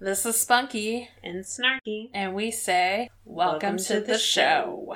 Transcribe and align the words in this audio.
This 0.00 0.24
is 0.24 0.40
Spunky, 0.40 1.08
and 1.24 1.44
Snarky. 1.44 2.10
and 2.14 2.32
we 2.32 2.52
say, 2.52 3.10
Welcome, 3.24 3.78
to, 3.78 4.00
the, 4.00 4.16
show. 4.16 4.94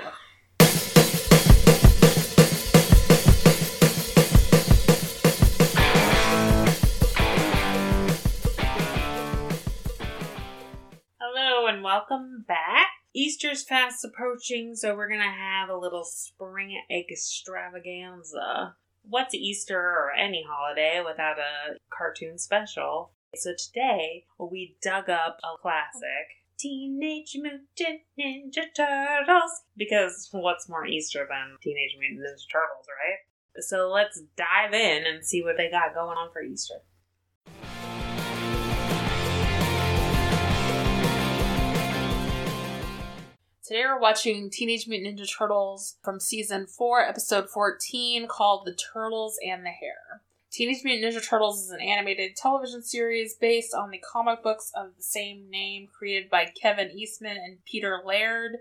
Hello 11.20 11.66
and 11.66 11.82
welcome 11.82 12.44
back. 12.46 12.86
Easter's 13.12 13.64
fast 13.64 14.04
approaching, 14.04 14.76
so 14.76 14.94
we're 14.94 15.08
gonna 15.08 15.24
have 15.24 15.68
a 15.68 15.76
little 15.76 16.04
spring 16.04 16.80
egg 16.88 17.06
extravaganza. 17.10 18.76
What's 19.02 19.34
Easter 19.34 19.80
or 19.80 20.12
any 20.16 20.44
holiday 20.48 21.02
without 21.04 21.40
a 21.40 21.76
cartoon 21.92 22.38
special? 22.38 23.10
So 23.34 23.54
today 23.56 24.26
we 24.38 24.76
dug 24.82 25.08
up 25.08 25.38
a 25.42 25.56
classic. 25.62 26.36
Teenage 26.58 27.34
Mutant 27.34 28.02
Ninja 28.20 28.64
Turtles. 28.76 29.62
Because 29.74 30.28
what's 30.32 30.68
more 30.68 30.84
Easter 30.84 31.26
than 31.26 31.56
Teenage 31.62 31.96
Mutant 31.98 32.20
Ninja 32.20 32.52
Turtles, 32.52 32.86
right? 32.88 33.62
So 33.62 33.90
let's 33.90 34.20
dive 34.36 34.74
in 34.74 35.06
and 35.06 35.24
see 35.24 35.42
what 35.42 35.56
they 35.56 35.70
got 35.70 35.94
going 35.94 36.18
on 36.18 36.30
for 36.30 36.42
Easter. 36.42 36.74
Today 43.64 43.84
we're 43.86 43.98
watching 43.98 44.50
Teenage 44.50 44.86
Mutant 44.86 45.18
Ninja 45.18 45.38
Turtles 45.38 45.96
from 46.04 46.20
season 46.20 46.66
4, 46.66 47.00
episode 47.00 47.48
14, 47.48 48.28
called 48.28 48.66
The 48.66 48.76
Turtles 48.92 49.38
and 49.42 49.64
the 49.64 49.70
Hare. 49.70 50.20
Teenage 50.52 50.84
Mutant 50.84 51.14
Ninja 51.14 51.26
Turtles 51.26 51.62
is 51.64 51.70
an 51.70 51.80
animated 51.80 52.36
television 52.36 52.82
series 52.82 53.34
based 53.34 53.72
on 53.72 53.90
the 53.90 53.96
comic 53.98 54.42
books 54.42 54.70
of 54.74 54.94
the 54.98 55.02
same 55.02 55.48
name 55.48 55.88
created 55.90 56.28
by 56.28 56.44
Kevin 56.44 56.90
Eastman 56.90 57.38
and 57.38 57.64
Peter 57.64 58.02
Laird. 58.04 58.58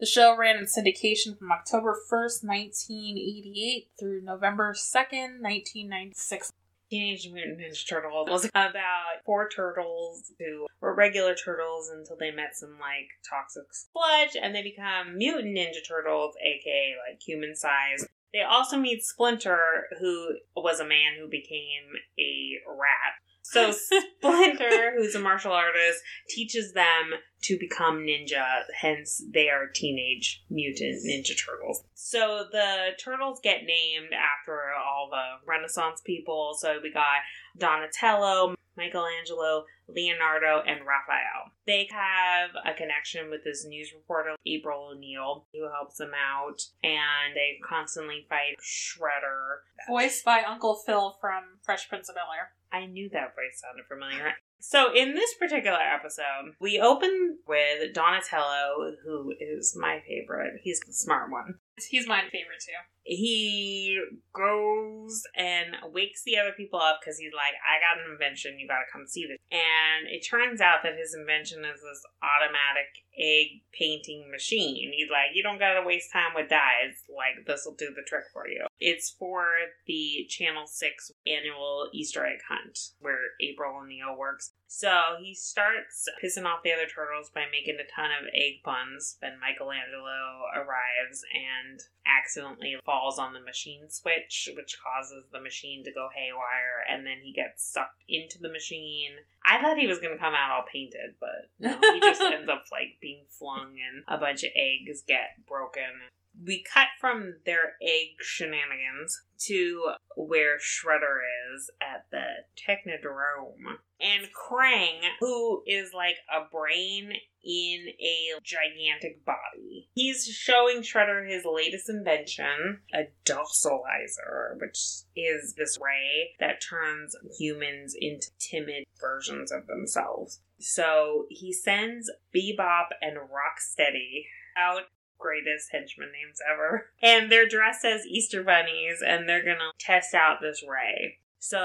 The 0.00 0.06
show 0.06 0.34
ran 0.34 0.56
in 0.56 0.64
syndication 0.64 1.38
from 1.38 1.52
October 1.52 1.98
1st, 2.10 2.44
1988 2.44 3.88
through 4.00 4.22
November 4.22 4.72
2nd, 4.72 5.42
1996. 5.42 6.50
Teenage 6.88 7.28
Mutant 7.30 7.58
Ninja 7.58 7.86
Turtles 7.86 8.30
was 8.30 8.46
about 8.46 9.20
four 9.26 9.46
turtles 9.50 10.32
who 10.38 10.66
were 10.80 10.94
regular 10.94 11.34
turtles 11.34 11.90
until 11.90 12.16
they 12.16 12.30
met 12.30 12.56
some 12.56 12.78
like 12.80 13.08
toxic 13.28 13.64
sludge 13.70 14.34
and 14.42 14.54
they 14.54 14.62
become 14.62 15.18
mutant 15.18 15.54
ninja 15.54 15.86
turtles, 15.86 16.34
aka 16.42 16.94
like 17.06 17.20
human 17.20 17.54
size. 17.54 18.06
They 18.34 18.42
also 18.42 18.76
meet 18.76 19.04
Splinter, 19.04 19.84
who 20.00 20.34
was 20.56 20.80
a 20.80 20.84
man 20.84 21.12
who 21.16 21.28
became 21.28 21.84
a 22.18 22.58
rat. 22.68 23.14
So 23.44 23.70
Splinter, 24.18 24.94
who's 24.96 25.14
a 25.14 25.20
martial 25.20 25.52
artist, 25.52 26.00
teaches 26.28 26.72
them 26.72 27.12
to 27.42 27.56
become 27.60 27.98
ninja, 27.98 28.62
hence 28.74 29.22
they 29.32 29.50
are 29.50 29.68
teenage 29.72 30.42
mutant 30.50 31.04
ninja 31.06 31.34
turtles. 31.46 31.84
So 31.94 32.46
the 32.50 32.88
turtles 32.98 33.38
get 33.40 33.64
named 33.64 34.12
after 34.12 34.58
all 34.76 35.10
the 35.10 35.46
Renaissance 35.46 36.00
people. 36.04 36.56
So 36.58 36.80
we 36.82 36.92
got 36.92 37.20
Donatello, 37.56 38.56
Michelangelo, 38.76 39.64
Leonardo, 39.88 40.62
and 40.66 40.80
Raphael. 40.80 41.52
They 41.66 41.88
have 41.90 42.50
a 42.64 42.76
connection 42.76 43.30
with 43.30 43.44
this 43.44 43.64
news 43.64 43.92
reporter, 43.94 44.36
April 44.46 44.90
O'Neil, 44.92 45.46
who 45.52 45.68
helps 45.70 45.96
them 45.96 46.12
out, 46.14 46.60
and 46.82 47.34
they 47.34 47.58
constantly 47.66 48.26
fight 48.28 48.56
Shredder. 48.62 49.62
Voiced 49.88 50.24
by 50.24 50.42
Uncle 50.42 50.76
Phil 50.86 51.16
from 51.20 51.44
Fresh 51.62 51.88
Prince 51.88 52.08
of 52.08 52.14
Bel 52.14 52.24
Air. 52.36 52.50
I 52.72 52.86
knew 52.86 53.08
that 53.10 53.34
voice 53.36 53.60
sounded 53.60 53.86
familiar. 53.86 54.34
So, 54.58 54.94
in 54.94 55.14
this 55.14 55.34
particular 55.34 55.78
episode, 55.78 56.54
we 56.58 56.80
open 56.80 57.38
with 57.46 57.92
Donatello, 57.92 58.96
who 59.04 59.34
is 59.38 59.76
my 59.78 60.00
favorite. 60.08 60.54
He's 60.62 60.80
the 60.80 60.92
smart 60.92 61.30
one. 61.30 61.58
He's 61.88 62.08
my 62.08 62.22
favorite 62.22 62.64
too. 62.64 62.72
He 63.04 64.00
goes 64.32 65.22
and 65.36 65.76
wakes 65.92 66.22
the 66.24 66.38
other 66.38 66.52
people 66.56 66.80
up 66.80 67.00
because 67.00 67.18
he's 67.18 67.32
like, 67.36 67.52
I 67.60 67.80
got 67.80 68.02
an 68.02 68.10
invention, 68.10 68.58
you 68.58 68.66
gotta 68.66 68.88
come 68.92 69.06
see 69.06 69.26
this. 69.26 69.38
And 69.52 70.08
it 70.08 70.26
turns 70.26 70.60
out 70.60 70.82
that 70.82 70.96
his 70.96 71.14
invention 71.14 71.64
is 71.64 71.80
this 71.80 72.02
automatic 72.24 73.04
egg 73.18 73.62
painting 73.72 74.30
machine. 74.30 74.92
He's 74.96 75.10
like, 75.10 75.34
You 75.34 75.42
don't 75.42 75.58
gotta 75.58 75.84
waste 75.84 76.12
time 76.12 76.32
with 76.34 76.48
dyes. 76.48 77.04
Like, 77.08 77.46
this 77.46 77.64
will 77.64 77.74
do 77.74 77.92
the 77.94 78.02
trick 78.06 78.24
for 78.32 78.48
you. 78.48 78.66
It's 78.80 79.10
for 79.10 79.44
the 79.86 80.26
Channel 80.28 80.66
6 80.66 81.12
annual 81.26 81.90
Easter 81.92 82.24
egg 82.24 82.40
hunt 82.48 82.78
where 83.00 83.36
April 83.40 83.80
O'Neil 83.82 84.16
works. 84.16 84.52
So 84.66 85.14
he 85.20 85.34
starts 85.34 86.08
pissing 86.22 86.46
off 86.46 86.64
the 86.64 86.72
other 86.72 86.90
turtles 86.90 87.30
by 87.32 87.44
making 87.52 87.76
a 87.78 87.86
ton 87.94 88.10
of 88.10 88.26
egg 88.34 88.64
puns. 88.64 89.16
Then 89.20 89.38
Michelangelo 89.38 90.50
arrives 90.52 91.22
and 91.32 91.78
accidentally 92.04 92.74
falls 92.84 92.93
on 93.18 93.32
the 93.32 93.40
machine 93.40 93.88
switch, 93.88 94.50
which 94.56 94.78
causes 94.82 95.24
the 95.32 95.40
machine 95.40 95.84
to 95.84 95.92
go 95.92 96.08
haywire, 96.14 96.84
and 96.90 97.06
then 97.06 97.18
he 97.22 97.32
gets 97.32 97.64
sucked 97.64 98.02
into 98.08 98.38
the 98.38 98.50
machine. 98.50 99.12
I 99.44 99.60
thought 99.60 99.78
he 99.78 99.86
was 99.86 99.98
going 99.98 100.12
to 100.12 100.22
come 100.22 100.34
out 100.34 100.50
all 100.50 100.64
painted, 100.70 101.14
but 101.20 101.50
no, 101.58 101.78
he 101.92 102.00
just 102.00 102.20
ends 102.20 102.48
up 102.48 102.64
like 102.72 102.98
being 103.00 103.24
flung, 103.28 103.76
and 103.78 104.04
a 104.08 104.18
bunch 104.18 104.42
of 104.44 104.50
eggs 104.54 105.02
get 105.06 105.46
broken 105.46 106.10
we 106.42 106.64
cut 106.72 106.88
from 107.00 107.34
their 107.46 107.74
egg 107.80 108.16
shenanigans 108.20 109.22
to 109.38 109.92
where 110.16 110.58
Shredder 110.58 111.20
is 111.54 111.70
at 111.80 112.06
the 112.10 112.44
Technodrome. 112.56 113.76
And 114.00 114.28
Krang, 114.32 115.00
who 115.20 115.62
is 115.66 115.92
like 115.94 116.16
a 116.32 116.48
brain 116.50 117.12
in 117.44 117.86
a 118.00 118.40
gigantic 118.42 119.24
body, 119.24 119.53
he's 119.94 120.26
showing 120.26 120.82
Shredder 120.82 121.28
his 121.28 121.44
latest 121.44 121.88
invention, 121.88 122.80
a 122.92 123.08
docilizer, 123.24 124.58
which 124.60 124.78
is 125.16 125.54
this 125.56 125.78
ray 125.80 126.34
that 126.40 126.60
turns 126.60 127.16
humans 127.38 127.94
into 127.98 128.30
timid 128.38 128.84
versions 129.00 129.50
of 129.50 129.66
themselves. 129.66 130.40
So 130.58 131.26
he 131.30 131.52
sends 131.52 132.10
Bebop 132.34 132.88
and 133.00 133.16
Rocksteady 133.16 134.24
out 134.56 134.82
greatest 135.18 135.70
henchman 135.72 136.10
names 136.12 136.38
ever. 136.50 136.90
And 137.02 137.30
they're 137.30 137.48
dressed 137.48 137.84
as 137.84 138.06
Easter 138.06 138.42
bunnies 138.42 139.02
and 139.06 139.28
they're 139.28 139.44
gonna 139.44 139.70
test 139.78 140.14
out 140.14 140.38
this 140.40 140.62
ray. 140.66 141.18
So 141.44 141.58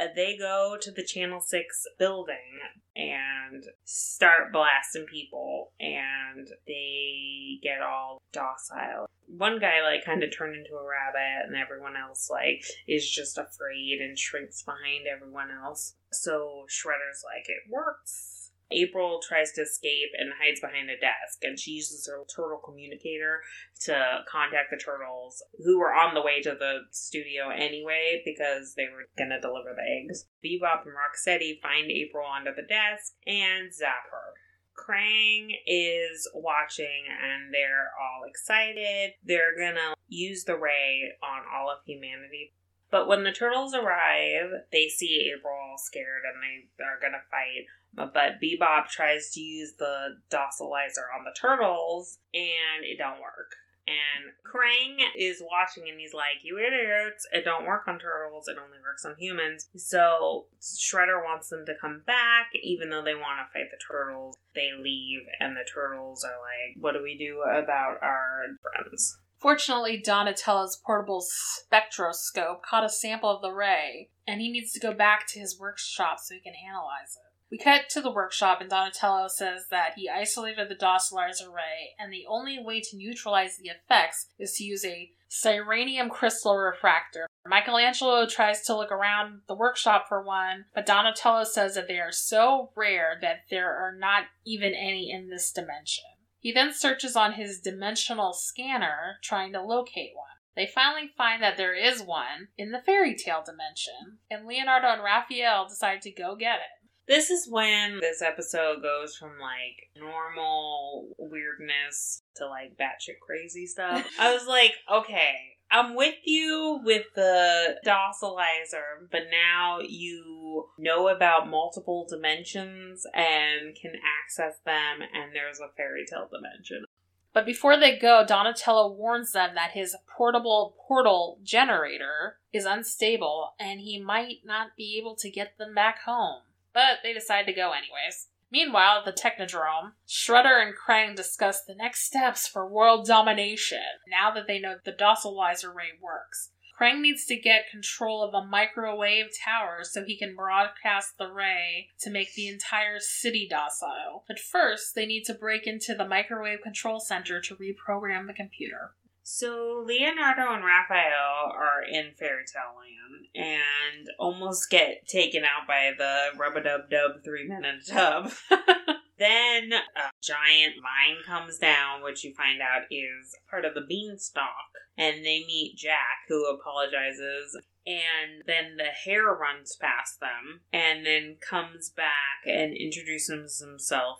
uh, 0.00 0.04
they 0.16 0.38
go 0.38 0.78
to 0.80 0.90
the 0.90 1.04
Channel 1.04 1.42
6 1.42 1.86
building 1.98 2.60
and 2.96 3.62
start 3.84 4.54
blasting 4.54 5.04
people 5.04 5.72
and 5.78 6.48
they 6.66 7.58
get 7.62 7.82
all 7.82 8.22
docile. 8.32 9.10
One 9.26 9.58
guy 9.58 9.82
like 9.82 10.06
kind 10.06 10.22
of 10.22 10.34
turned 10.34 10.56
into 10.56 10.70
a 10.70 10.82
rabbit 10.82 11.46
and 11.46 11.54
everyone 11.54 11.92
else 11.94 12.30
like 12.30 12.64
is 12.88 13.06
just 13.06 13.36
afraid 13.36 13.98
and 14.00 14.18
shrinks 14.18 14.62
behind 14.62 15.04
everyone 15.06 15.50
else. 15.50 15.92
So 16.10 16.64
Shredder's 16.66 17.22
like 17.22 17.50
it 17.50 17.70
works 17.70 18.37
April 18.70 19.20
tries 19.26 19.52
to 19.52 19.62
escape 19.62 20.10
and 20.18 20.32
hides 20.40 20.60
behind 20.60 20.90
a 20.90 20.98
desk, 20.98 21.42
and 21.42 21.58
she 21.58 21.72
uses 21.72 22.06
her 22.06 22.24
turtle 22.24 22.60
communicator 22.64 23.40
to 23.84 24.24
contact 24.30 24.70
the 24.70 24.76
turtles, 24.76 25.42
who 25.64 25.78
were 25.78 25.94
on 25.94 26.14
the 26.14 26.22
way 26.22 26.42
to 26.42 26.50
the 26.50 26.80
studio 26.90 27.48
anyway 27.48 28.22
because 28.24 28.74
they 28.74 28.84
were 28.84 29.08
gonna 29.16 29.40
deliver 29.40 29.74
the 29.74 29.82
eggs. 29.82 30.28
Bebop 30.44 30.84
and 30.84 30.94
Rocksteady 30.94 31.60
find 31.60 31.90
April 31.90 32.26
under 32.28 32.52
the 32.54 32.62
desk 32.62 33.14
and 33.26 33.72
zap 33.72 34.10
her. 34.10 34.34
Krang 34.78 35.50
is 35.66 36.30
watching 36.34 37.04
and 37.08 37.52
they're 37.52 37.90
all 37.98 38.22
excited. 38.28 39.14
They're 39.24 39.56
gonna 39.58 39.94
use 40.06 40.44
the 40.44 40.56
ray 40.56 41.12
on 41.22 41.42
all 41.52 41.70
of 41.70 41.78
humanity. 41.84 42.54
But 42.90 43.08
when 43.08 43.24
the 43.24 43.32
turtles 43.32 43.74
arrive, 43.74 44.50
they 44.72 44.88
see 44.88 45.30
April 45.36 45.74
scared 45.76 46.22
and 46.24 46.42
they 46.42 46.84
are 46.84 47.00
gonna 47.00 47.22
fight. 47.30 47.66
But 47.94 48.40
Bebop 48.42 48.88
tries 48.88 49.30
to 49.32 49.40
use 49.40 49.74
the 49.78 50.18
docilizer 50.30 51.06
on 51.16 51.24
the 51.24 51.34
turtles 51.38 52.18
and 52.32 52.84
it 52.84 52.98
don't 52.98 53.20
work. 53.20 53.56
And 53.88 54.34
Krang 54.44 54.98
is 55.16 55.42
watching 55.42 55.88
and 55.88 55.98
he's 55.98 56.12
like, 56.12 56.44
You 56.44 56.58
idiots, 56.58 57.26
it 57.32 57.44
don't 57.44 57.64
work 57.64 57.88
on 57.88 57.98
turtles, 57.98 58.46
it 58.46 58.58
only 58.62 58.78
works 58.84 59.06
on 59.06 59.16
humans. 59.18 59.68
So 59.76 60.46
Shredder 60.60 61.24
wants 61.24 61.48
them 61.48 61.64
to 61.64 61.74
come 61.80 62.02
back, 62.06 62.50
even 62.62 62.90
though 62.90 63.02
they 63.02 63.14
want 63.14 63.40
to 63.40 63.52
fight 63.52 63.70
the 63.70 63.78
turtles. 63.90 64.36
They 64.54 64.70
leave, 64.78 65.22
and 65.40 65.56
the 65.56 65.64
turtles 65.72 66.22
are 66.22 66.36
like, 66.36 66.76
What 66.82 66.92
do 66.92 67.02
we 67.02 67.16
do 67.16 67.40
about 67.40 68.02
our 68.02 68.44
friends? 68.60 69.18
Fortunately, 69.38 70.02
Donatello's 70.04 70.76
portable 70.84 71.24
spectroscope 71.24 72.62
caught 72.62 72.84
a 72.84 72.88
sample 72.88 73.30
of 73.30 73.40
the 73.40 73.52
ray, 73.52 74.10
and 74.26 74.40
he 74.40 74.50
needs 74.50 74.72
to 74.72 74.80
go 74.80 74.92
back 74.92 75.26
to 75.28 75.38
his 75.38 75.58
workshop 75.58 76.18
so 76.20 76.34
he 76.34 76.40
can 76.40 76.54
analyze 76.68 77.16
it. 77.16 77.27
We 77.50 77.56
cut 77.58 77.88
to 77.90 78.02
the 78.02 78.12
workshop, 78.12 78.60
and 78.60 78.68
Donatello 78.68 79.28
says 79.28 79.68
that 79.70 79.94
he 79.96 80.08
isolated 80.08 80.68
the 80.68 80.74
docilizer 80.74 81.50
ray, 81.50 81.94
and 81.98 82.12
the 82.12 82.26
only 82.28 82.58
way 82.62 82.80
to 82.80 82.96
neutralize 82.96 83.56
the 83.56 83.70
effects 83.70 84.26
is 84.38 84.52
to 84.54 84.64
use 84.64 84.84
a 84.84 85.10
cyranium 85.30 86.10
crystal 86.10 86.56
refractor. 86.56 87.26
Michelangelo 87.46 88.26
tries 88.26 88.62
to 88.62 88.76
look 88.76 88.92
around 88.92 89.40
the 89.46 89.54
workshop 89.54 90.06
for 90.08 90.22
one, 90.22 90.66
but 90.74 90.84
Donatello 90.84 91.44
says 91.44 91.74
that 91.74 91.88
they 91.88 91.98
are 91.98 92.12
so 92.12 92.70
rare 92.76 93.18
that 93.22 93.44
there 93.50 93.74
are 93.74 93.94
not 93.94 94.24
even 94.44 94.74
any 94.74 95.10
in 95.10 95.30
this 95.30 95.50
dimension. 95.50 96.04
He 96.40 96.52
then 96.52 96.72
searches 96.74 97.16
on 97.16 97.32
his 97.32 97.60
dimensional 97.60 98.34
scanner, 98.34 99.18
trying 99.22 99.52
to 99.54 99.62
locate 99.62 100.12
one. 100.14 100.26
They 100.54 100.66
finally 100.66 101.10
find 101.16 101.42
that 101.42 101.56
there 101.56 101.74
is 101.74 102.02
one 102.02 102.48
in 102.58 102.72
the 102.72 102.82
fairy 102.84 103.14
tale 103.14 103.42
dimension, 103.44 104.18
and 104.30 104.46
Leonardo 104.46 104.88
and 104.88 105.02
Raphael 105.02 105.68
decide 105.68 106.02
to 106.02 106.10
go 106.10 106.36
get 106.36 106.56
it. 106.56 106.77
This 107.08 107.30
is 107.30 107.48
when 107.48 108.00
this 108.00 108.20
episode 108.20 108.82
goes 108.82 109.16
from 109.16 109.38
like 109.40 109.88
normal 109.96 111.08
weirdness 111.16 112.22
to 112.36 112.46
like 112.46 112.76
batshit 112.76 113.18
crazy 113.26 113.66
stuff. 113.66 114.06
I 114.20 114.34
was 114.34 114.46
like, 114.46 114.74
okay, 114.92 115.56
I'm 115.70 115.94
with 115.94 116.16
you 116.24 116.80
with 116.84 117.06
the 117.14 117.76
docilizer, 117.82 119.08
but 119.10 119.22
now 119.30 119.78
you 119.80 120.66
know 120.78 121.08
about 121.08 121.48
multiple 121.48 122.06
dimensions 122.06 123.06
and 123.14 123.74
can 123.74 123.92
access 124.22 124.58
them, 124.66 125.00
and 125.00 125.34
there's 125.34 125.60
a 125.60 125.72
fairy 125.78 126.04
tale 126.04 126.28
dimension. 126.30 126.84
But 127.32 127.46
before 127.46 127.78
they 127.78 127.98
go, 127.98 128.24
Donatello 128.26 128.92
warns 128.92 129.32
them 129.32 129.54
that 129.54 129.70
his 129.70 129.96
portable 130.14 130.76
portal 130.86 131.38
generator 131.42 132.36
is 132.52 132.66
unstable 132.66 133.50
and 133.58 133.80
he 133.80 133.98
might 133.98 134.38
not 134.44 134.76
be 134.76 134.98
able 134.98 135.14
to 135.16 135.30
get 135.30 135.56
them 135.56 135.74
back 135.74 136.00
home 136.02 136.42
but 136.72 136.98
they 137.02 137.12
decide 137.12 137.46
to 137.46 137.52
go 137.52 137.72
anyways. 137.72 138.28
Meanwhile, 138.50 139.00
at 139.00 139.04
the 139.04 139.12
Technodrome, 139.12 139.92
Shredder 140.08 140.62
and 140.62 140.74
Krang 140.74 141.14
discuss 141.14 141.62
the 141.62 141.74
next 141.74 142.04
steps 142.04 142.48
for 142.48 142.66
world 142.66 143.06
domination 143.06 144.00
now 144.08 144.30
that 144.30 144.46
they 144.46 144.58
know 144.58 144.76
the 144.84 144.92
docilizer 144.92 145.70
ray 145.70 145.90
works. 146.00 146.50
Krang 146.78 147.00
needs 147.00 147.26
to 147.26 147.36
get 147.36 147.70
control 147.70 148.22
of 148.22 148.34
a 148.34 148.46
microwave 148.46 149.26
tower 149.44 149.80
so 149.82 150.04
he 150.04 150.16
can 150.16 150.36
broadcast 150.36 151.18
the 151.18 151.30
ray 151.30 151.88
to 152.00 152.10
make 152.10 152.34
the 152.34 152.46
entire 152.46 153.00
city 153.00 153.48
docile. 153.50 154.24
But 154.28 154.38
first, 154.38 154.94
they 154.94 155.04
need 155.04 155.24
to 155.24 155.34
break 155.34 155.66
into 155.66 155.94
the 155.94 156.06
microwave 156.06 156.62
control 156.62 157.00
center 157.00 157.40
to 157.40 157.56
reprogram 157.56 158.28
the 158.28 158.32
computer. 158.32 158.92
So 159.30 159.84
Leonardo 159.86 160.54
and 160.54 160.64
Raphael 160.64 161.52
are 161.52 161.82
in 161.82 162.12
Fairy 162.18 162.44
Tale 162.50 162.72
Land 162.80 163.26
and 163.34 164.08
almost 164.18 164.70
get 164.70 165.06
taken 165.06 165.44
out 165.44 165.68
by 165.68 165.92
the 165.98 166.28
rub 166.38 166.56
a 166.56 166.62
dub 166.62 166.88
dub 166.88 167.22
three 167.22 167.46
men 167.46 167.62
in 167.62 167.74
a 167.74 167.82
tub. 167.82 168.32
then 169.18 169.74
a 169.74 170.10
giant 170.22 170.76
vine 170.80 171.18
comes 171.26 171.58
down, 171.58 172.02
which 172.02 172.24
you 172.24 172.32
find 172.34 172.62
out 172.62 172.84
is 172.90 173.36
part 173.50 173.66
of 173.66 173.74
the 173.74 173.84
beanstalk, 173.86 174.72
and 174.96 175.18
they 175.18 175.44
meet 175.46 175.76
Jack, 175.76 176.24
who 176.28 176.46
apologizes 176.46 177.54
and 177.88 178.44
then 178.46 178.76
the 178.76 178.90
hare 179.04 179.32
runs 179.32 179.74
past 179.76 180.20
them 180.20 180.60
and 180.74 181.06
then 181.06 181.36
comes 181.40 181.88
back 181.88 182.44
and 182.44 182.76
introduces 182.76 183.60
himself 183.60 184.18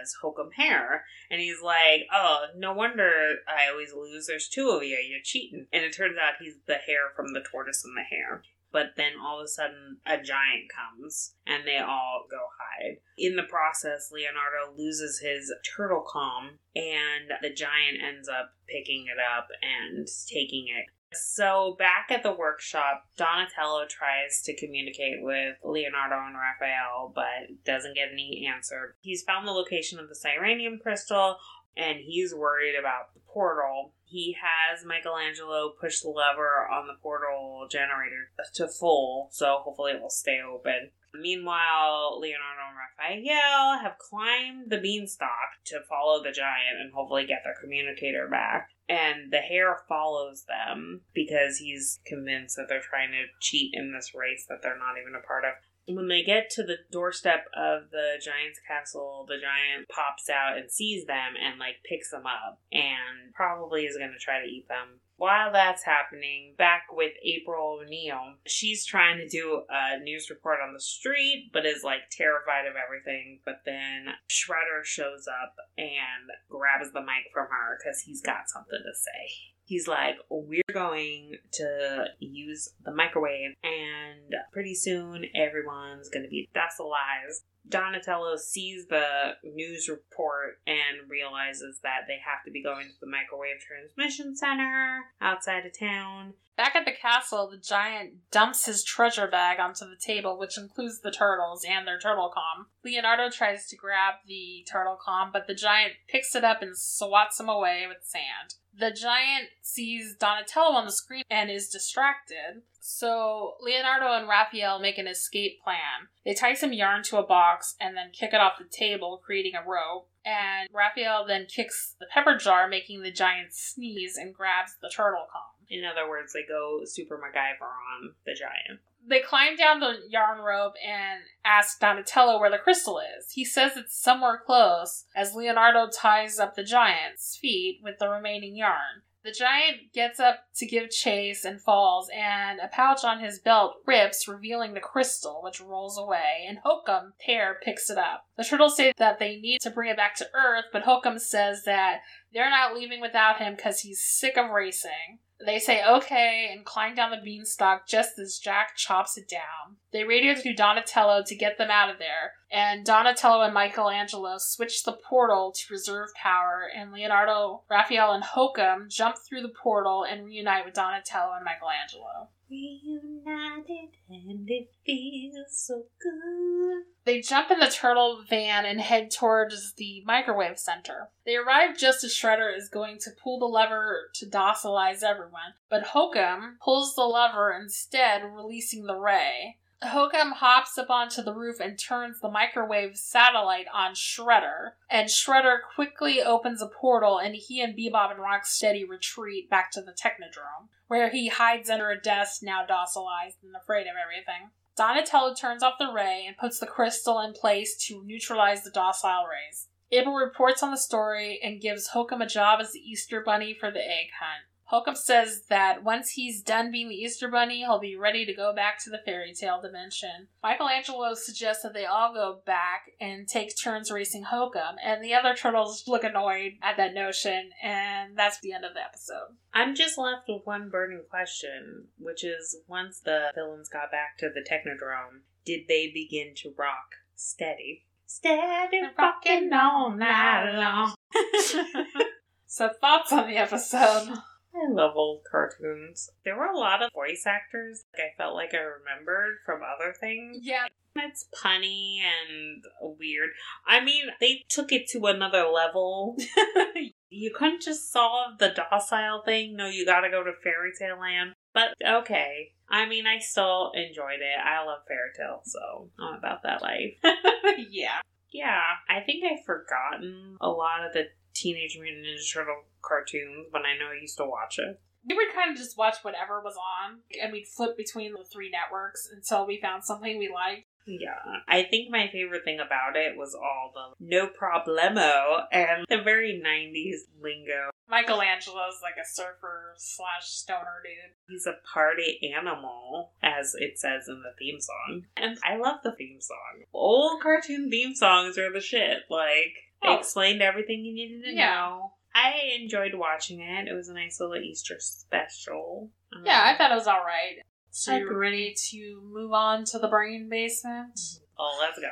as 0.00 0.14
Hokum 0.22 0.50
Hare. 0.56 1.04
And 1.28 1.40
he's 1.40 1.60
like, 1.60 2.06
Oh, 2.14 2.46
no 2.56 2.72
wonder 2.72 3.10
I 3.48 3.68
always 3.70 3.92
lose. 3.92 4.28
There's 4.28 4.48
two 4.48 4.68
of 4.70 4.84
you. 4.84 4.96
You're 4.96 5.18
cheating. 5.24 5.66
And 5.72 5.82
it 5.82 5.96
turns 5.96 6.16
out 6.16 6.34
he's 6.38 6.58
the 6.66 6.76
hare 6.76 7.10
from 7.16 7.32
the 7.32 7.42
tortoise 7.42 7.84
and 7.84 7.96
the 7.96 8.02
hare. 8.02 8.44
But 8.70 8.94
then 8.96 9.12
all 9.20 9.40
of 9.40 9.46
a 9.46 9.48
sudden, 9.48 9.96
a 10.06 10.22
giant 10.22 10.70
comes 10.70 11.34
and 11.46 11.66
they 11.66 11.78
all 11.78 12.26
go 12.30 12.36
hide. 12.60 12.98
In 13.16 13.34
the 13.34 13.42
process, 13.42 14.10
Leonardo 14.12 14.76
loses 14.76 15.20
his 15.20 15.52
turtle 15.74 16.04
calm, 16.06 16.58
and 16.76 17.32
the 17.40 17.48
giant 17.48 17.98
ends 18.06 18.28
up 18.28 18.52
picking 18.68 19.06
it 19.06 19.18
up 19.18 19.48
and 19.62 20.06
taking 20.28 20.66
it 20.68 20.84
so, 21.12 21.74
back 21.78 22.08
at 22.10 22.22
the 22.22 22.32
workshop, 22.32 23.04
Donatello 23.16 23.86
tries 23.88 24.42
to 24.42 24.56
communicate 24.56 25.22
with 25.22 25.56
Leonardo 25.64 26.16
and 26.16 26.36
Raphael, 26.36 27.12
but 27.14 27.64
doesn't 27.64 27.94
get 27.94 28.10
any 28.12 28.50
answer. 28.52 28.96
He's 29.00 29.22
found 29.22 29.46
the 29.46 29.52
location 29.52 29.98
of 29.98 30.08
the 30.08 30.14
Cyranium 30.14 30.78
crystal, 30.80 31.36
and 31.76 31.98
he's 31.98 32.34
worried 32.34 32.76
about 32.78 33.14
the 33.14 33.20
portal. 33.20 33.94
He 34.08 34.36
has 34.40 34.86
Michelangelo 34.86 35.74
push 35.78 36.00
the 36.00 36.08
lever 36.08 36.66
on 36.70 36.86
the 36.86 36.94
portal 37.02 37.66
generator 37.70 38.30
to 38.54 38.66
full, 38.66 39.28
so 39.30 39.58
hopefully 39.62 39.92
it 39.92 40.00
will 40.00 40.08
stay 40.08 40.40
open. 40.40 40.90
Meanwhile, 41.14 42.18
Leonardo 42.20 42.62
and 42.68 42.76
Raphael 42.76 43.78
have 43.78 43.98
climbed 43.98 44.70
the 44.70 44.80
beanstalk 44.80 45.60
to 45.66 45.80
follow 45.88 46.22
the 46.22 46.32
giant 46.32 46.80
and 46.80 46.92
hopefully 46.92 47.26
get 47.26 47.42
their 47.44 47.56
communicator 47.60 48.28
back. 48.28 48.70
And 48.88 49.30
the 49.30 49.38
hare 49.38 49.78
follows 49.88 50.44
them 50.44 51.02
because 51.14 51.58
he's 51.58 52.00
convinced 52.06 52.56
that 52.56 52.66
they're 52.68 52.80
trying 52.80 53.10
to 53.10 53.26
cheat 53.40 53.72
in 53.74 53.92
this 53.92 54.14
race 54.14 54.46
that 54.48 54.62
they're 54.62 54.78
not 54.78 54.98
even 55.00 55.14
a 55.14 55.26
part 55.26 55.44
of. 55.44 55.52
When 55.88 56.08
they 56.08 56.22
get 56.22 56.50
to 56.50 56.62
the 56.62 56.78
doorstep 56.92 57.46
of 57.56 57.90
the 57.90 58.20
giant's 58.22 58.60
castle, 58.66 59.24
the 59.26 59.38
giant 59.40 59.88
pops 59.88 60.28
out 60.28 60.58
and 60.58 60.70
sees 60.70 61.06
them 61.06 61.34
and 61.42 61.58
like 61.58 61.76
picks 61.84 62.10
them 62.10 62.26
up 62.26 62.60
and 62.70 63.32
probably 63.34 63.86
is 63.86 63.96
going 63.96 64.12
to 64.12 64.18
try 64.18 64.40
to 64.40 64.46
eat 64.46 64.68
them. 64.68 65.00
While 65.16 65.52
that's 65.52 65.82
happening, 65.82 66.54
back 66.56 66.84
with 66.92 67.12
April 67.24 67.80
O'Neil, 67.82 68.34
she's 68.46 68.86
trying 68.86 69.18
to 69.18 69.28
do 69.28 69.64
a 69.68 69.98
news 69.98 70.30
report 70.30 70.60
on 70.60 70.74
the 70.74 70.80
street, 70.80 71.50
but 71.52 71.66
is 71.66 71.82
like 71.82 72.10
terrified 72.12 72.66
of 72.66 72.74
everything. 72.76 73.40
But 73.44 73.62
then 73.64 74.14
Shredder 74.28 74.84
shows 74.84 75.26
up 75.26 75.54
and 75.76 76.30
grabs 76.48 76.92
the 76.92 77.00
mic 77.00 77.32
from 77.32 77.46
her 77.46 77.78
because 77.78 78.00
he's 78.00 78.20
got 78.20 78.48
something 78.48 78.78
to 78.78 78.94
say 78.94 79.57
he's 79.68 79.86
like, 79.86 80.16
We're 80.30 80.62
going 80.72 81.34
to 81.52 82.04
use 82.18 82.70
the 82.84 82.92
microwave, 82.92 83.54
and 83.62 84.34
pretty 84.52 84.74
soon 84.74 85.26
everyone's 85.36 86.08
going 86.08 86.24
to 86.24 86.28
be 86.28 86.48
docilized. 86.54 87.42
Donatello 87.68 88.36
sees 88.36 88.86
the 88.86 89.32
news 89.44 89.90
report 89.90 90.58
and 90.66 91.10
realizes 91.10 91.80
that 91.82 92.04
they 92.08 92.16
have 92.24 92.42
to 92.46 92.50
be 92.50 92.62
going 92.62 92.86
to 92.86 93.00
the 93.00 93.06
microwave 93.06 93.60
transmission 93.60 94.34
center 94.34 95.04
outside 95.20 95.66
of 95.66 95.78
town. 95.78 96.32
Back 96.56 96.74
at 96.74 96.86
the 96.86 96.92
castle, 96.92 97.48
the 97.48 97.58
giant 97.58 98.30
dumps 98.32 98.66
his 98.66 98.82
treasure 98.82 99.28
bag 99.28 99.60
onto 99.60 99.84
the 99.84 100.00
table, 100.00 100.38
which 100.38 100.58
includes 100.58 101.00
the 101.00 101.12
turtles 101.12 101.64
and 101.68 101.86
their 101.86 102.00
turtle 102.00 102.32
com. 102.34 102.66
Leonardo 102.84 103.30
tries 103.30 103.68
to 103.68 103.76
grab 103.76 104.14
the 104.26 104.66
turtle 104.70 104.98
com, 105.00 105.30
but 105.32 105.46
the 105.46 105.54
giant 105.54 105.92
picks 106.08 106.34
it 106.34 106.42
up 106.42 106.62
and 106.62 106.76
swats 106.76 107.38
him 107.38 107.48
away 107.48 107.84
with 107.86 107.98
sand. 108.02 108.54
The 108.78 108.92
giant 108.92 109.48
sees 109.60 110.14
Donatello 110.20 110.76
on 110.76 110.86
the 110.86 110.92
screen 110.92 111.24
and 111.28 111.50
is 111.50 111.68
distracted. 111.68 112.62
So 112.80 113.54
Leonardo 113.60 114.12
and 114.12 114.28
Raphael 114.28 114.78
make 114.78 114.98
an 114.98 115.08
escape 115.08 115.60
plan. 115.64 116.08
They 116.24 116.34
tie 116.34 116.54
some 116.54 116.72
yarn 116.72 117.02
to 117.04 117.18
a 117.18 117.26
box 117.26 117.74
and 117.80 117.96
then 117.96 118.10
kick 118.12 118.32
it 118.32 118.40
off 118.40 118.58
the 118.58 118.64
table, 118.64 119.20
creating 119.24 119.54
a 119.56 119.68
rope. 119.68 120.08
And 120.24 120.68
Raphael 120.72 121.26
then 121.26 121.46
kicks 121.46 121.96
the 121.98 122.06
pepper 122.12 122.36
jar, 122.36 122.68
making 122.68 123.02
the 123.02 123.10
giant 123.10 123.52
sneeze 123.52 124.16
and 124.16 124.32
grabs 124.32 124.76
the 124.80 124.92
turtle 124.94 125.26
com. 125.32 125.42
In 125.68 125.84
other 125.84 126.08
words, 126.08 126.32
they 126.32 126.44
go 126.46 126.80
Super 126.84 127.16
MacGyver 127.16 127.66
on 127.66 128.14
the 128.24 128.34
giant. 128.34 128.80
They 129.08 129.20
climb 129.20 129.56
down 129.56 129.80
the 129.80 130.00
yarn 130.08 130.40
rope 130.40 130.74
and 130.86 131.22
ask 131.44 131.80
Donatello 131.80 132.38
where 132.38 132.50
the 132.50 132.58
crystal 132.58 132.98
is. 132.98 133.32
He 133.32 133.44
says 133.44 133.72
it's 133.76 133.98
somewhere 133.98 134.42
close 134.44 135.06
as 135.16 135.34
Leonardo 135.34 135.88
ties 135.88 136.38
up 136.38 136.54
the 136.54 136.62
giant's 136.62 137.38
feet 137.40 137.80
with 137.82 137.98
the 137.98 138.08
remaining 138.08 138.54
yarn. 138.54 139.02
The 139.24 139.32
giant 139.32 139.92
gets 139.92 140.20
up 140.20 140.40
to 140.56 140.66
give 140.66 140.90
chase 140.90 141.44
and 141.44 141.60
falls, 141.60 142.08
and 142.14 142.60
a 142.60 142.68
pouch 142.68 143.04
on 143.04 143.20
his 143.20 143.40
belt 143.40 143.74
rips, 143.84 144.28
revealing 144.28 144.74
the 144.74 144.80
crystal, 144.80 145.40
which 145.42 145.60
rolls 145.60 145.98
away, 145.98 146.46
and 146.48 146.58
Hokum 146.64 147.14
Hare 147.26 147.58
picks 147.62 147.90
it 147.90 147.98
up. 147.98 148.26
The 148.36 148.44
turtles 148.44 148.76
say 148.76 148.92
that 148.96 149.18
they 149.18 149.36
need 149.36 149.60
to 149.62 149.70
bring 149.70 149.90
it 149.90 149.96
back 149.96 150.14
to 150.16 150.30
Earth, 150.34 150.66
but 150.72 150.84
Hokum 150.84 151.18
says 151.18 151.64
that 151.64 152.00
they're 152.32 152.48
not 152.48 152.74
leaving 152.74 153.00
without 153.00 153.38
him 153.38 153.56
because 153.56 153.80
he's 153.80 154.04
sick 154.04 154.36
of 154.36 154.50
racing. 154.50 155.18
They 155.44 155.60
say 155.60 155.84
okay 155.84 156.48
and 156.52 156.64
climb 156.64 156.96
down 156.96 157.12
the 157.12 157.22
beanstalk 157.22 157.86
just 157.86 158.18
as 158.18 158.38
Jack 158.38 158.76
chops 158.76 159.16
it 159.16 159.28
down. 159.28 159.76
They 159.92 160.02
radio 160.02 160.34
to 160.34 160.52
Donatello 160.52 161.22
to 161.26 161.34
get 161.36 161.58
them 161.58 161.70
out 161.70 161.90
of 161.90 161.98
there, 161.98 162.32
and 162.50 162.84
Donatello 162.84 163.42
and 163.42 163.54
Michelangelo 163.54 164.38
switch 164.38 164.82
the 164.82 164.98
portal 165.08 165.52
to 165.52 165.72
reserve 165.72 166.08
power, 166.14 166.68
and 166.74 166.92
Leonardo, 166.92 167.62
Raphael, 167.70 168.12
and 168.12 168.24
Hokum 168.24 168.88
jump 168.90 169.16
through 169.16 169.42
the 169.42 169.54
portal 169.62 170.04
and 170.04 170.26
reunite 170.26 170.64
with 170.64 170.74
Donatello 170.74 171.32
and 171.34 171.44
Michelangelo. 171.44 172.30
Reunited 172.50 173.90
and 174.08 174.48
it 174.48 174.70
feels 174.84 175.34
so 175.50 175.84
good. 176.00 176.84
They 177.04 177.20
jump 177.20 177.50
in 177.50 177.60
the 177.60 177.66
turtle 177.66 178.22
van 178.28 178.64
and 178.64 178.80
head 178.80 179.10
towards 179.10 179.74
the 179.74 180.02
microwave 180.06 180.58
center. 180.58 181.08
They 181.26 181.36
arrive 181.36 181.76
just 181.76 182.04
as 182.04 182.12
Shredder 182.12 182.54
is 182.56 182.68
going 182.68 182.98
to 183.00 183.10
pull 183.22 183.38
the 183.38 183.46
lever 183.46 184.10
to 184.14 184.26
docilize 184.26 185.02
everyone, 185.02 185.54
but 185.68 185.88
Hokum 185.88 186.58
pulls 186.62 186.94
the 186.94 187.04
lever 187.04 187.52
instead, 187.52 188.22
releasing 188.24 188.84
the 188.84 188.96
ray. 188.96 189.58
Hokum 189.82 190.32
hops 190.32 190.76
up 190.76 190.90
onto 190.90 191.22
the 191.22 191.32
roof 191.32 191.60
and 191.60 191.78
turns 191.78 192.20
the 192.20 192.30
microwave 192.30 192.96
satellite 192.96 193.66
on 193.72 193.94
Shredder. 193.94 194.72
And 194.90 195.08
Shredder 195.08 195.58
quickly 195.74 196.20
opens 196.20 196.60
a 196.60 196.66
portal, 196.66 197.18
and 197.18 197.36
he 197.36 197.60
and 197.60 197.76
Bebop 197.76 198.10
and 198.10 198.20
Rocksteady 198.20 198.88
retreat 198.88 199.48
back 199.48 199.70
to 199.72 199.80
the 199.80 199.92
Technodrome, 199.92 200.68
where 200.88 201.10
he 201.10 201.28
hides 201.28 201.70
under 201.70 201.90
a 201.90 202.00
desk, 202.00 202.42
now 202.42 202.64
docilized 202.66 203.42
and 203.42 203.54
afraid 203.56 203.86
of 203.86 203.94
everything. 204.02 204.50
Donatello 204.76 205.34
turns 205.34 205.62
off 205.62 205.74
the 205.78 205.92
ray 205.92 206.24
and 206.26 206.36
puts 206.36 206.58
the 206.58 206.66
crystal 206.66 207.20
in 207.20 207.32
place 207.32 207.76
to 207.86 208.02
neutralize 208.04 208.64
the 208.64 208.70
docile 208.70 209.24
rays. 209.24 209.68
Abel 209.90 210.14
reports 210.14 210.62
on 210.62 210.70
the 210.70 210.76
story 210.76 211.40
and 211.42 211.60
gives 211.60 211.88
Hokum 211.88 212.20
a 212.20 212.26
job 212.26 212.60
as 212.60 212.72
the 212.72 212.78
Easter 212.78 213.22
Bunny 213.24 213.56
for 213.58 213.70
the 213.70 213.80
egg 213.80 214.08
hunt. 214.20 214.44
Hokum 214.70 214.94
says 214.94 215.44
that 215.48 215.82
once 215.82 216.10
he's 216.10 216.42
done 216.42 216.70
being 216.70 216.90
the 216.90 216.94
Easter 216.94 217.28
Bunny, 217.28 217.60
he'll 217.60 217.78
be 217.78 217.96
ready 217.96 218.26
to 218.26 218.34
go 218.34 218.54
back 218.54 218.82
to 218.84 218.90
the 218.90 219.00
fairy 219.02 219.32
tale 219.32 219.62
dimension. 219.62 220.28
Michelangelo 220.42 221.14
suggests 221.14 221.62
that 221.62 221.72
they 221.72 221.86
all 221.86 222.12
go 222.12 222.40
back 222.44 222.82
and 223.00 223.26
take 223.26 223.56
turns 223.56 223.90
racing 223.90 224.24
Hokum, 224.24 224.76
and 224.84 225.02
the 225.02 225.14
other 225.14 225.34
turtles 225.34 225.84
look 225.86 226.04
annoyed 226.04 226.52
at 226.62 226.76
that 226.76 226.92
notion, 226.92 227.50
and 227.62 228.14
that's 228.16 228.40
the 228.40 228.52
end 228.52 228.66
of 228.66 228.74
the 228.74 228.84
episode. 228.84 229.36
I'm 229.54 229.74
just 229.74 229.96
left 229.96 230.28
with 230.28 230.42
one 230.44 230.68
burning 230.68 231.04
question, 231.08 231.86
which 231.98 232.22
is 232.22 232.58
once 232.66 233.00
the 233.00 233.30
villains 233.34 233.70
got 233.70 233.90
back 233.90 234.18
to 234.18 234.28
the 234.28 234.46
Technodrome, 234.46 235.22
did 235.46 235.62
they 235.66 235.90
begin 235.92 236.34
to 236.42 236.52
rock 236.58 236.96
steady? 237.16 237.86
Steady 238.04 238.82
rocking 238.98 239.50
all 239.50 239.92
night 239.92 240.52
long. 240.58 240.94
so, 242.46 242.68
thoughts 242.80 243.12
on 243.12 243.28
the 243.28 243.36
episode? 243.38 244.12
I 244.62 244.70
love 244.70 244.96
old 244.96 245.22
cartoons. 245.30 246.10
There 246.24 246.36
were 246.36 246.46
a 246.46 246.58
lot 246.58 246.82
of 246.82 246.92
voice 246.92 247.24
actors 247.26 247.84
like 247.92 248.06
I 248.06 248.16
felt 248.16 248.34
like 248.34 248.54
I 248.54 248.58
remembered 248.58 249.38
from 249.44 249.60
other 249.62 249.94
things. 249.98 250.38
Yeah. 250.42 250.66
It's 250.96 251.28
punny 251.32 252.00
and 252.00 252.64
weird. 252.80 253.30
I 253.66 253.84
mean, 253.84 254.06
they 254.20 254.44
took 254.48 254.72
it 254.72 254.88
to 254.88 255.06
another 255.06 255.44
level. 255.44 256.16
you 257.08 257.32
couldn't 257.36 257.62
just 257.62 257.92
solve 257.92 258.38
the 258.38 258.48
docile 258.48 259.22
thing. 259.24 259.54
No, 259.54 259.68
you 259.68 259.86
gotta 259.86 260.10
go 260.10 260.24
to 260.24 260.32
fairy 260.42 260.72
tale 260.76 260.98
land. 260.98 261.34
But 261.54 261.74
okay. 261.86 262.52
I 262.68 262.86
mean, 262.86 263.06
I 263.06 263.18
still 263.18 263.70
enjoyed 263.74 264.20
it. 264.20 264.38
I 264.44 264.64
love 264.64 264.80
fairy 264.88 265.10
tale, 265.16 265.40
so 265.44 265.90
I'm 265.98 266.18
about 266.18 266.42
that 266.42 266.62
life. 266.62 266.94
yeah. 267.70 268.00
Yeah, 268.30 268.60
I 268.88 269.00
think 269.00 269.24
I've 269.24 269.44
forgotten 269.44 270.36
a 270.40 270.50
lot 270.50 270.84
of 270.84 270.92
the 270.92 271.06
Teenage 271.40 271.78
Mutant 271.80 272.04
Ninja 272.04 272.32
Turtle 272.32 272.64
cartoons, 272.82 273.46
but 273.52 273.62
I 273.62 273.78
know 273.78 273.90
I 273.96 274.00
used 274.00 274.16
to 274.18 274.24
watch 274.24 274.58
it. 274.58 274.80
We 275.08 275.14
would 275.14 275.34
kind 275.34 275.50
of 275.50 275.56
just 275.56 275.78
watch 275.78 275.96
whatever 276.02 276.40
was 276.42 276.56
on, 276.56 276.98
and 277.22 277.32
we'd 277.32 277.46
flip 277.46 277.76
between 277.76 278.12
the 278.12 278.24
three 278.30 278.50
networks 278.50 279.08
until 279.14 279.46
we 279.46 279.60
found 279.60 279.84
something 279.84 280.18
we 280.18 280.28
liked. 280.28 280.66
Yeah, 280.88 281.40
I 281.46 281.64
think 281.64 281.90
my 281.90 282.08
favorite 282.10 282.44
thing 282.44 282.60
about 282.60 282.96
it 282.96 283.16
was 283.16 283.34
all 283.34 283.72
the 283.74 283.94
no 284.00 284.26
problemo 284.28 285.42
and 285.52 285.84
the 285.88 286.02
very 286.02 286.42
90s 286.42 287.00
lingo. 287.22 287.70
Michelangelo's 287.90 288.80
like 288.82 288.94
a 289.00 289.06
surfer 289.06 289.74
slash 289.76 290.26
stoner 290.26 290.82
dude. 290.82 291.14
He's 291.28 291.46
a 291.46 291.56
party 291.72 292.32
animal, 292.34 293.12
as 293.22 293.54
it 293.58 293.78
says 293.78 294.08
in 294.08 294.22
the 294.22 294.32
theme 294.38 294.60
song. 294.60 295.02
And 295.16 295.38
I 295.44 295.56
love 295.56 295.80
the 295.82 295.92
theme 295.92 296.20
song. 296.20 296.64
Old 296.72 297.22
cartoon 297.22 297.70
theme 297.70 297.94
songs 297.94 298.38
are 298.38 298.52
the 298.52 298.60
shit. 298.60 299.00
Like, 299.10 299.67
they 299.82 299.88
Oh. 299.88 299.98
explained 299.98 300.42
everything 300.42 300.84
you 300.84 300.94
needed 300.94 301.24
to 301.24 301.32
Yeah. 301.32 301.54
know. 301.54 301.94
I 302.14 302.56
enjoyed 302.60 302.94
watching 302.94 303.40
it. 303.40 303.68
It 303.68 303.74
was 303.74 303.88
a 303.88 303.94
nice 303.94 304.18
little 304.20 304.36
Easter 304.36 304.76
special. 304.80 305.90
Um, 306.14 306.24
Yeah, 306.24 306.42
I 306.44 306.56
thought 306.56 306.72
it 306.72 306.74
was 306.74 306.88
alright. 306.88 307.42
So 307.70 307.92
I 307.94 307.98
you're 307.98 308.08
agree. 308.10 308.26
ready 308.30 308.54
to 308.70 309.00
move 309.04 309.32
on 309.32 309.64
to 309.66 309.78
the 309.78 309.88
brain 309.88 310.28
basement? 310.28 310.98
Oh, 311.38 311.58
let's 311.60 311.78
go. 311.78 311.88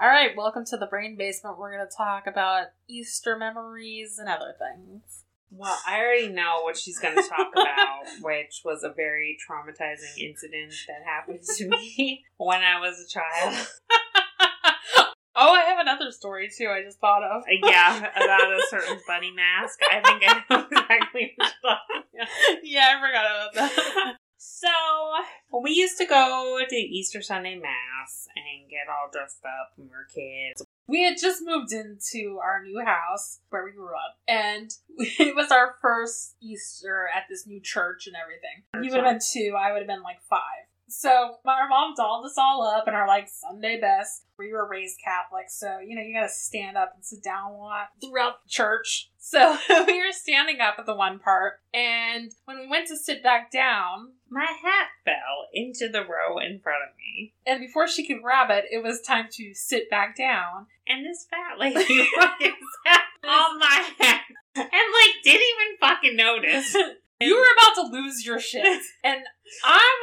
Alright, 0.00 0.36
welcome 0.36 0.64
to 0.66 0.76
the 0.76 0.86
brain 0.86 1.16
basement. 1.16 1.58
We're 1.58 1.74
going 1.76 1.86
to 1.88 1.96
talk 1.96 2.28
about 2.28 2.66
Easter 2.88 3.36
memories 3.36 4.16
and 4.18 4.28
other 4.28 4.54
things. 4.56 5.24
Well, 5.50 5.78
I 5.86 6.00
already 6.00 6.28
know 6.28 6.60
what 6.62 6.76
she's 6.76 6.98
going 6.98 7.16
to 7.16 7.28
talk 7.28 7.48
about, 7.52 8.04
which 8.20 8.62
was 8.64 8.82
a 8.84 8.90
very 8.90 9.38
traumatizing 9.48 10.18
incident 10.18 10.74
that 10.86 11.04
happened 11.04 11.42
to 11.56 11.68
me 11.68 12.24
when 12.36 12.62
I 12.62 12.80
was 12.80 13.00
a 13.00 13.08
child. 13.08 13.66
oh, 15.36 15.54
I 15.54 15.64
have 15.64 15.78
another 15.80 16.12
story 16.12 16.50
too, 16.56 16.68
I 16.68 16.82
just 16.82 17.00
thought 17.00 17.22
of. 17.22 17.42
Uh, 17.42 17.68
yeah, 17.68 17.98
about 18.14 18.52
a 18.52 18.62
certain 18.68 18.98
bunny 19.06 19.32
mask. 19.32 19.78
I 19.90 20.00
think 20.00 20.22
I 20.26 20.44
know 20.50 20.66
exactly 20.70 21.32
what 21.36 21.52
you're 21.62 21.72
talking 21.72 21.98
yeah, 22.62 22.96
I 22.96 23.00
forgot 23.00 23.26
about 23.26 23.54
that. 23.54 24.16
So, 24.36 24.68
we 25.62 25.72
used 25.72 25.98
to 25.98 26.06
go 26.06 26.58
to 26.68 26.76
Easter 26.76 27.22
Sunday 27.22 27.56
Mass 27.56 28.28
and 28.36 28.70
get 28.70 28.88
all 28.88 29.10
dressed 29.12 29.44
up 29.44 29.72
when 29.76 29.88
we 29.88 29.92
were 29.92 30.06
kids. 30.12 30.64
We 30.88 31.04
had 31.04 31.16
just 31.20 31.42
moved 31.44 31.72
into 31.72 32.38
our 32.42 32.62
new 32.62 32.82
house 32.84 33.40
where 33.50 33.64
we 33.64 33.72
grew 33.72 33.94
up, 33.94 34.16
and 34.26 34.70
it 34.96 35.36
was 35.36 35.50
our 35.50 35.74
first 35.82 36.34
Easter 36.40 37.08
at 37.14 37.24
this 37.28 37.46
new 37.46 37.60
church 37.60 38.06
and 38.06 38.16
everything. 38.16 38.64
You 38.74 38.90
would 38.90 39.04
have 39.04 39.12
been 39.12 39.20
two, 39.20 39.54
I 39.54 39.72
would 39.72 39.80
have 39.80 39.86
been 39.86 40.02
like 40.02 40.22
five. 40.28 40.67
So 40.88 41.36
my 41.44 41.66
mom 41.68 41.94
dolled 41.96 42.24
us 42.24 42.36
all 42.38 42.62
up 42.62 42.88
in 42.88 42.94
our 42.94 43.06
like 43.06 43.28
Sunday 43.28 43.78
best. 43.80 44.24
We 44.38 44.52
were 44.52 44.68
raised 44.68 44.98
Catholic, 45.04 45.46
so 45.50 45.78
you 45.84 45.94
know 45.94 46.02
you 46.02 46.14
gotta 46.14 46.28
stand 46.32 46.76
up 46.76 46.92
and 46.94 47.04
sit 47.04 47.22
down 47.22 47.52
a 47.52 47.56
lot 47.56 47.88
throughout 48.00 48.42
the 48.44 48.48
church. 48.48 49.10
So 49.18 49.58
we 49.86 49.98
were 49.98 50.12
standing 50.12 50.60
up 50.60 50.76
at 50.78 50.86
the 50.86 50.94
one 50.94 51.18
part, 51.18 51.60
and 51.74 52.32
when 52.46 52.58
we 52.58 52.68
went 52.68 52.88
to 52.88 52.96
sit 52.96 53.22
back 53.22 53.50
down, 53.50 54.12
My 54.30 54.46
hat 54.46 54.88
fell 55.04 55.48
into 55.52 55.88
the 55.88 56.00
row 56.02 56.38
in 56.38 56.60
front 56.60 56.82
of 56.88 56.96
me. 56.96 57.34
and 57.46 57.60
before 57.60 57.88
she 57.88 58.06
could 58.06 58.22
grab 58.22 58.50
it, 58.50 58.64
it 58.70 58.82
was 58.82 59.00
time 59.00 59.26
to 59.32 59.52
sit 59.54 59.90
back 59.90 60.16
down. 60.16 60.66
And 60.86 61.04
this 61.04 61.26
fat 61.28 61.58
lady 61.58 62.08
fucking 62.18 62.54
sat 62.86 63.02
on 63.28 63.58
my 63.58 63.90
hat 63.98 64.22
and 64.54 64.64
like 64.64 65.14
didn't 65.22 65.42
even 65.42 65.76
fucking 65.80 66.16
notice. 66.16 66.76
You 67.20 67.34
were 67.36 67.42
about 67.56 67.82
to 67.82 67.92
lose 67.96 68.24
your 68.24 68.38
shit. 68.40 68.82
And 69.04 69.20
I'm 69.64 69.98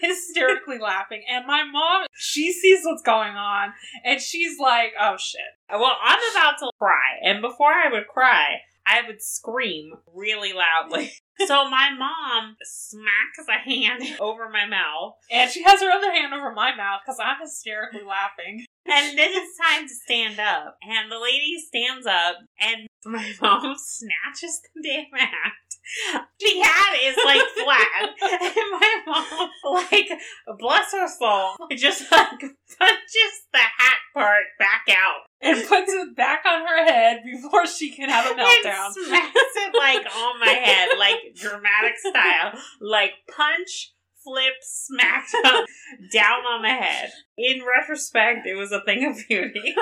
hysterically 0.00 0.78
laughing. 0.78 1.22
And 1.30 1.46
my 1.46 1.64
mom, 1.64 2.06
she 2.14 2.52
sees 2.52 2.80
what's 2.84 3.02
going 3.02 3.34
on. 3.34 3.72
And 4.04 4.20
she's 4.20 4.58
like, 4.58 4.92
oh 5.00 5.16
shit. 5.18 5.40
Well, 5.70 5.96
I'm 6.02 6.18
about 6.32 6.58
to 6.60 6.70
cry, 6.78 7.18
and 7.24 7.42
before 7.42 7.72
I 7.72 7.90
would 7.90 8.06
cry, 8.06 8.60
I 8.86 9.02
would 9.06 9.20
scream 9.20 9.92
really 10.14 10.52
loudly. 10.52 11.12
So 11.46 11.68
my 11.68 11.90
mom 11.92 12.56
smacks 12.62 13.46
a 13.46 13.58
hand 13.58 14.02
over 14.20 14.48
my 14.48 14.64
mouth, 14.64 15.16
And 15.30 15.50
she 15.50 15.62
has 15.64 15.82
her 15.82 15.90
other 15.90 16.10
hand 16.10 16.32
over 16.32 16.50
my 16.54 16.74
mouth 16.74 17.00
because 17.04 17.20
I'm 17.22 17.36
hysterically 17.42 18.00
laughing. 18.08 18.64
and 18.86 19.18
then 19.18 19.28
it's 19.32 19.58
time 19.58 19.86
to 19.86 19.94
stand 19.94 20.40
up. 20.40 20.78
And 20.82 21.12
the 21.12 21.18
lady 21.20 21.58
stands 21.58 22.06
up, 22.06 22.36
and 22.58 22.85
my 23.04 23.32
mom 23.40 23.74
snatches 23.78 24.60
the 24.74 24.82
damn 24.82 25.18
hat. 25.18 25.52
The 26.40 26.60
hat 26.62 26.98
is 27.00 27.16
like 27.24 27.46
flat, 27.64 28.10
and 28.22 28.70
my 28.72 29.02
mom, 29.06 29.50
like, 29.90 30.08
bless 30.58 30.92
her 30.92 31.06
soul, 31.06 31.54
just 31.76 32.10
like 32.10 32.40
punches 32.40 33.36
the 33.52 33.58
hat 33.58 33.98
part 34.12 34.44
back 34.58 34.82
out. 34.90 35.26
And 35.40 35.58
puts 35.68 35.92
it 35.92 36.16
back 36.16 36.42
on 36.44 36.66
her 36.66 36.84
head 36.84 37.20
before 37.24 37.66
she 37.66 37.94
can 37.94 38.08
have 38.08 38.26
a 38.26 38.34
meltdown. 38.34 38.86
And 38.86 39.06
smacks 39.06 39.30
it 39.34 39.74
like 39.78 40.06
on 40.06 40.40
my 40.40 40.48
head, 40.48 40.98
like 40.98 41.18
dramatic 41.36 41.98
style, 41.98 42.58
like 42.80 43.12
punch, 43.28 43.92
flip, 44.24 44.54
smack 44.62 45.28
down 46.12 46.40
on 46.46 46.62
the 46.62 46.68
head. 46.68 47.12
In 47.38 47.60
retrospect, 47.64 48.46
it 48.46 48.56
was 48.56 48.72
a 48.72 48.82
thing 48.84 49.04
of 49.04 49.16
beauty. 49.28 49.74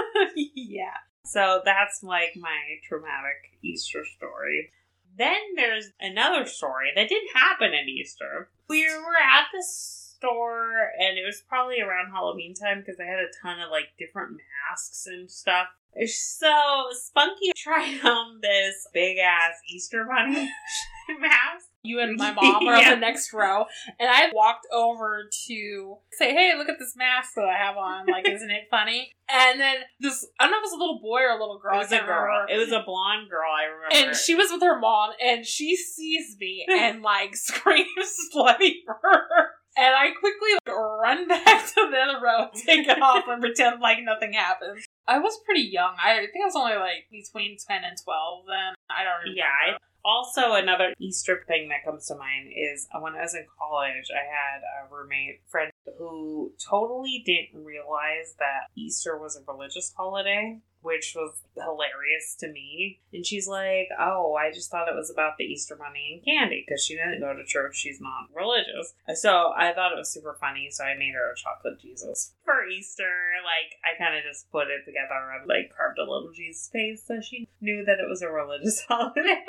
yeah. 0.54 0.98
So 1.24 1.62
that's 1.64 2.02
like 2.02 2.36
my 2.36 2.58
traumatic 2.86 3.58
Easter 3.62 4.04
story. 4.16 4.70
Then 5.16 5.36
there's 5.56 5.90
another 6.00 6.44
story 6.46 6.90
that 6.94 7.08
didn't 7.08 7.34
happen 7.34 7.72
at 7.72 7.88
Easter. 7.88 8.50
We 8.68 8.84
were 8.84 9.16
at 9.16 9.46
the 9.52 9.62
store, 9.62 10.90
and 10.98 11.16
it 11.16 11.24
was 11.24 11.42
probably 11.48 11.80
around 11.80 12.10
Halloween 12.10 12.54
time 12.54 12.80
because 12.80 13.00
I 13.00 13.04
had 13.04 13.20
a 13.20 13.32
ton 13.42 13.60
of 13.60 13.70
like 13.70 13.88
different 13.98 14.32
masks 14.70 15.06
and 15.06 15.30
stuff. 15.30 15.68
So 16.06 16.86
Spunky 16.92 17.52
tried 17.56 18.00
on 18.04 18.40
this 18.42 18.86
big 18.92 19.18
ass 19.18 19.54
Easter 19.68 20.04
bunny 20.04 20.50
mask. 21.20 21.68
You 21.84 22.00
and 22.00 22.16
my 22.16 22.32
mom 22.40 22.64
were 22.66 22.74
Yeah. 22.74 22.88
on 22.88 23.00
the 23.00 23.06
next 23.06 23.32
row, 23.32 23.66
and 24.00 24.08
I 24.10 24.30
walked 24.32 24.66
over 24.72 25.28
to 25.46 25.96
say, 26.12 26.32
"Hey, 26.32 26.54
look 26.56 26.68
at 26.68 26.78
this 26.78 26.94
mask 26.96 27.34
that 27.36 27.44
I 27.44 27.56
have 27.56 27.76
on. 27.76 28.06
Like, 28.06 28.26
isn't 28.28 28.50
it 28.50 28.64
funny?" 28.70 29.12
And 29.28 29.60
then 29.60 29.76
this, 30.00 30.26
I 30.40 30.44
don't 30.44 30.52
know 30.52 30.58
if 30.58 30.62
it 30.62 30.64
was 30.64 30.72
a 30.72 30.78
little 30.78 31.00
boy 31.00 31.20
or 31.20 31.30
a 31.30 31.40
little 31.40 31.58
girl. 31.58 31.74
It 31.76 31.78
was 31.78 31.92
a 31.92 31.98
girl. 32.00 32.24
remember. 32.24 32.52
It 32.52 32.58
was 32.58 32.72
a 32.72 32.82
blonde 32.84 33.28
girl. 33.30 33.50
I 33.50 33.64
remember. 33.64 34.08
and 34.08 34.16
she 34.16 34.34
was 34.34 34.50
with 34.50 34.62
her 34.62 34.78
mom, 34.80 35.12
and 35.22 35.46
she 35.46 35.76
sees 35.76 36.36
me 36.40 36.66
and 36.70 37.02
like 37.02 37.36
screams 37.36 38.16
bloody 38.32 38.82
murder. 38.86 39.50
And 39.76 39.92
I 39.94 40.12
quickly 40.12 40.50
like, 40.64 40.76
run 40.76 41.26
back 41.26 41.66
to 41.74 41.88
the 41.90 41.96
other 41.98 42.20
row, 42.24 42.46
take 42.54 42.86
it 42.86 43.02
off, 43.02 43.24
and 43.28 43.40
pretend 43.42 43.80
like 43.80 43.98
nothing 44.02 44.32
happened. 44.32 44.78
I 45.06 45.18
was 45.18 45.36
pretty 45.44 45.62
young. 45.62 45.96
I 46.02 46.16
think 46.20 46.42
I 46.42 46.46
was 46.46 46.54
only 46.56 46.76
like 46.76 47.10
between 47.10 47.56
10 47.58 47.82
and 47.84 47.96
12 48.02 48.44
then. 48.46 48.74
I 48.88 49.02
don't 49.02 49.18
remember. 49.20 49.36
Yeah, 49.36 49.50
I, 49.50 49.76
also 50.04 50.52
another 50.52 50.92
Easter 50.98 51.44
thing 51.46 51.68
that 51.68 51.84
comes 51.84 52.06
to 52.06 52.14
mind 52.14 52.50
is 52.54 52.86
uh, 52.94 53.00
when 53.00 53.14
I 53.14 53.22
was 53.22 53.34
in 53.34 53.46
college, 53.58 54.08
I 54.12 54.24
had 54.24 54.60
a 54.62 54.94
roommate 54.94 55.40
friend 55.48 55.70
who 55.98 56.52
totally 56.58 57.22
didn't 57.24 57.64
realize 57.64 58.34
that 58.38 58.68
Easter 58.76 59.18
was 59.18 59.36
a 59.36 59.50
religious 59.50 59.92
holiday, 59.96 60.58
which 60.84 61.14
was 61.16 61.40
hilarious 61.56 62.36
to 62.38 62.48
me. 62.52 63.00
And 63.12 63.24
she's 63.24 63.48
like, 63.48 63.88
"Oh, 63.98 64.34
I 64.34 64.52
just 64.52 64.70
thought 64.70 64.88
it 64.88 64.94
was 64.94 65.10
about 65.10 65.38
the 65.38 65.44
Easter 65.44 65.74
bunny 65.74 66.12
and 66.12 66.24
candy 66.24 66.62
because 66.64 66.84
she 66.84 66.94
didn't 66.94 67.20
go 67.20 67.34
to 67.34 67.44
church. 67.44 67.76
She's 67.76 68.00
not 68.00 68.28
religious." 68.34 68.94
So 69.14 69.52
I 69.56 69.72
thought 69.72 69.92
it 69.92 69.98
was 69.98 70.12
super 70.12 70.36
funny. 70.38 70.68
So 70.70 70.84
I 70.84 70.94
made 70.96 71.14
her 71.14 71.32
a 71.32 71.36
chocolate 71.36 71.80
Jesus 71.80 72.34
for 72.44 72.66
Easter. 72.68 73.10
Like 73.42 73.80
I 73.82 73.96
kind 73.98 74.16
of 74.16 74.22
just 74.22 74.50
put 74.52 74.68
it 74.68 74.84
together 74.84 75.32
and 75.40 75.48
like 75.48 75.72
carved 75.74 75.98
a 75.98 76.02
little 76.02 76.30
Jesus 76.32 76.68
face, 76.68 77.02
so 77.06 77.20
she 77.20 77.48
knew 77.60 77.84
that 77.84 77.98
it 77.98 78.08
was 78.08 78.22
a 78.22 78.28
religious 78.28 78.84
holiday. 78.88 79.42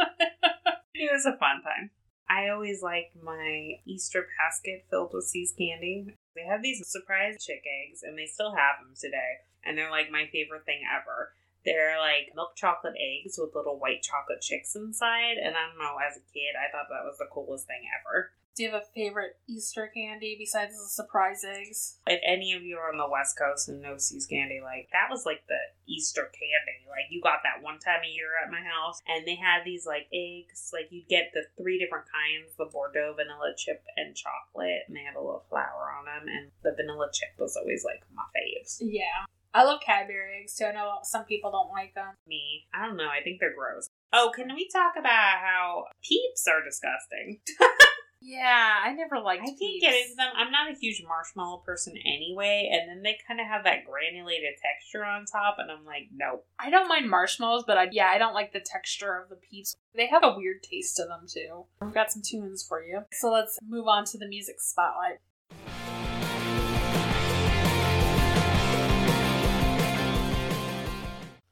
it 0.93 1.11
was 1.11 1.25
a 1.25 1.37
fun 1.37 1.61
time. 1.61 1.91
I 2.29 2.49
always 2.49 2.81
like 2.81 3.11
my 3.21 3.75
Easter 3.85 4.25
basket 4.39 4.85
filled 4.89 5.11
with 5.13 5.25
See's 5.25 5.53
candy. 5.57 6.15
They 6.35 6.43
have 6.43 6.63
these 6.63 6.85
surprise 6.87 7.43
chick 7.43 7.63
eggs, 7.63 8.01
and 8.03 8.17
they 8.17 8.25
still 8.25 8.55
have 8.55 8.81
them 8.81 8.93
today. 8.99 9.45
And 9.65 9.77
they're 9.77 9.91
like 9.91 10.11
my 10.11 10.29
favorite 10.31 10.65
thing 10.65 10.81
ever. 10.85 11.33
They're 11.65 11.97
like 11.99 12.35
milk 12.35 12.55
chocolate 12.55 12.93
eggs 12.95 13.39
with 13.39 13.55
little 13.55 13.79
white 13.79 14.03
chocolate 14.03 14.41
chicks 14.41 14.75
inside. 14.75 15.37
And 15.41 15.55
I 15.57 15.67
don't 15.67 15.79
know, 15.79 15.97
as 15.97 16.17
a 16.17 16.23
kid, 16.31 16.53
I 16.53 16.71
thought 16.71 16.87
that 16.89 17.05
was 17.05 17.17
the 17.17 17.27
coolest 17.31 17.65
thing 17.65 17.81
ever. 17.89 18.31
Do 18.55 18.63
you 18.63 18.71
have 18.71 18.83
a 18.83 18.93
favorite 18.95 19.35
Easter 19.49 19.91
candy 19.93 20.37
besides 20.39 20.79
the 20.79 20.87
surprise 20.87 21.43
eggs? 21.43 21.99
If 22.07 22.21
any 22.23 22.53
of 22.53 22.63
you 22.63 22.77
are 22.77 22.87
on 22.89 22.97
the 22.97 23.09
West 23.09 23.37
Coast 23.37 23.67
and 23.67 23.81
know 23.81 23.97
See's 23.97 24.25
candy, 24.25 24.61
like 24.63 24.87
that 24.93 25.11
was 25.11 25.25
like 25.25 25.43
the 25.49 25.59
Easter 25.91 26.31
candy. 26.31 26.87
Like 26.87 27.11
you 27.11 27.19
got 27.21 27.43
that 27.43 27.61
one 27.61 27.79
time 27.79 27.99
a 28.07 28.07
year 28.07 28.31
at 28.39 28.49
my 28.49 28.63
house, 28.63 29.01
and 29.09 29.27
they 29.27 29.35
had 29.35 29.65
these 29.65 29.85
like 29.85 30.07
eggs. 30.13 30.71
Like 30.71 30.87
you'd 30.89 31.09
get 31.09 31.31
the 31.33 31.43
three 31.59 31.77
different 31.77 32.05
kinds: 32.07 32.55
the 32.55 32.71
Bordeaux 32.71 33.11
vanilla 33.17 33.51
chip 33.57 33.83
and 33.97 34.15
chocolate, 34.15 34.87
and 34.87 34.95
they 34.95 35.03
had 35.03 35.19
a 35.19 35.21
little 35.21 35.43
flour 35.49 35.91
on 35.91 36.07
them. 36.07 36.31
And 36.31 36.51
the 36.63 36.71
vanilla 36.71 37.09
chip 37.11 37.35
was 37.37 37.57
always 37.57 37.83
like 37.83 38.07
my 38.15 38.23
faves. 38.31 38.79
Yeah. 38.79 39.27
I 39.55 39.63
love 39.63 39.79
Cadbury 39.79 40.41
eggs 40.41 40.55
too. 40.55 40.65
I 40.65 40.73
know 40.73 40.97
some 41.03 41.23
people 41.23 41.49
don't 41.49 41.71
like 41.71 41.95
them. 41.95 42.13
Me, 42.27 42.65
I 42.73 42.85
don't 42.85 42.97
know. 42.97 43.07
I 43.07 43.23
think 43.23 43.39
they're 43.39 43.55
gross. 43.55 43.87
Oh, 44.11 44.31
can 44.35 44.53
we 44.53 44.67
talk 44.67 44.93
about 44.99 45.39
how 45.39 45.85
peeps 46.03 46.45
are 46.47 46.63
disgusting? 46.63 47.39
Yeah, 48.27 48.73
I 48.83 48.91
never 48.93 49.19
liked. 49.19 49.43
I 49.43 49.45
can't 49.45 49.81
get 49.81 49.93
into 49.93 50.15
them. 50.15 50.31
I'm 50.35 50.51
not 50.51 50.71
a 50.71 50.75
huge 50.75 51.03
marshmallow 51.07 51.57
person 51.57 51.93
anyway, 52.03 52.71
and 52.73 52.89
then 52.89 53.03
they 53.03 53.19
kind 53.27 53.39
of 53.39 53.45
have 53.45 53.65
that 53.65 53.85
granulated 53.85 54.55
texture 54.59 55.05
on 55.05 55.25
top, 55.25 55.57
and 55.59 55.69
I'm 55.69 55.85
like, 55.85 56.09
nope. 56.11 56.43
I 56.57 56.71
don't 56.71 56.87
mind 56.87 57.07
marshmallows, 57.07 57.65
but 57.67 57.77
I 57.77 57.87
yeah, 57.91 58.07
I 58.07 58.17
don't 58.17 58.33
like 58.33 58.51
the 58.51 58.65
texture 58.65 59.15
of 59.15 59.29
the 59.29 59.35
peeps. 59.35 59.75
They 59.93 60.07
have 60.07 60.23
a 60.23 60.35
weird 60.35 60.63
taste 60.63 60.95
to 60.95 61.03
them 61.03 61.27
too. 61.31 61.65
I've 61.79 61.93
got 61.93 62.11
some 62.11 62.23
tunes 62.23 62.65
for 62.67 62.83
you. 62.83 63.01
So 63.11 63.31
let's 63.31 63.59
move 63.63 63.87
on 63.87 64.05
to 64.05 64.17
the 64.17 64.27
music 64.27 64.59
spotlight. 64.59 65.19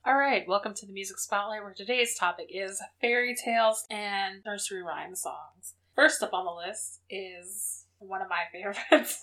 All 0.05 0.17
right, 0.17 0.45
welcome 0.45 0.73
to 0.73 0.85
the 0.85 0.91
music 0.91 1.17
spotlight, 1.17 1.63
where 1.63 1.73
today's 1.73 2.17
topic 2.17 2.47
is 2.49 2.81
fairy 2.99 3.33
tales 3.33 3.85
and 3.89 4.41
nursery 4.45 4.83
rhyme 4.83 5.15
songs. 5.15 5.75
First 5.95 6.21
up 6.21 6.33
on 6.33 6.43
the 6.43 6.51
list 6.51 6.99
is 7.09 7.85
one 7.99 8.21
of 8.21 8.27
my 8.27 8.43
favorites. 8.51 9.21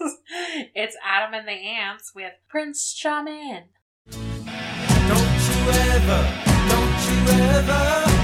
it's 0.75 0.96
Adam 1.04 1.34
and 1.34 1.46
the 1.46 1.52
Ants 1.52 2.12
with 2.14 2.32
Prince 2.49 2.94
Charming. 2.94 3.64
Don't 4.08 4.25
you 4.25 5.58
ever, 5.68 6.20
don't 6.72 6.96
you 7.04 7.18
ever 7.28 7.82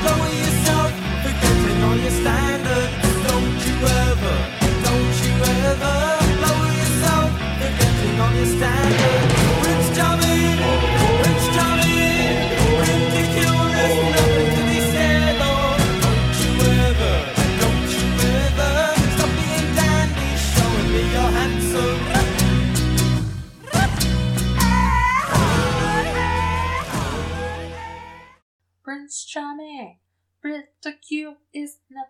lower 0.08 0.32
yourself, 0.32 0.92
forgetting 1.28 1.82
all 1.84 1.96
your 1.96 2.10
standards. 2.10 2.96
Don't 3.28 3.66
you 3.68 3.76
ever, 3.84 4.36
don't 4.80 5.16
you 5.20 5.32
ever 5.44 5.94
lower 6.40 6.72
yourself, 6.72 7.28
forgetting 7.60 8.18
all 8.18 8.32
your 8.32 8.46
standards. 8.46 9.35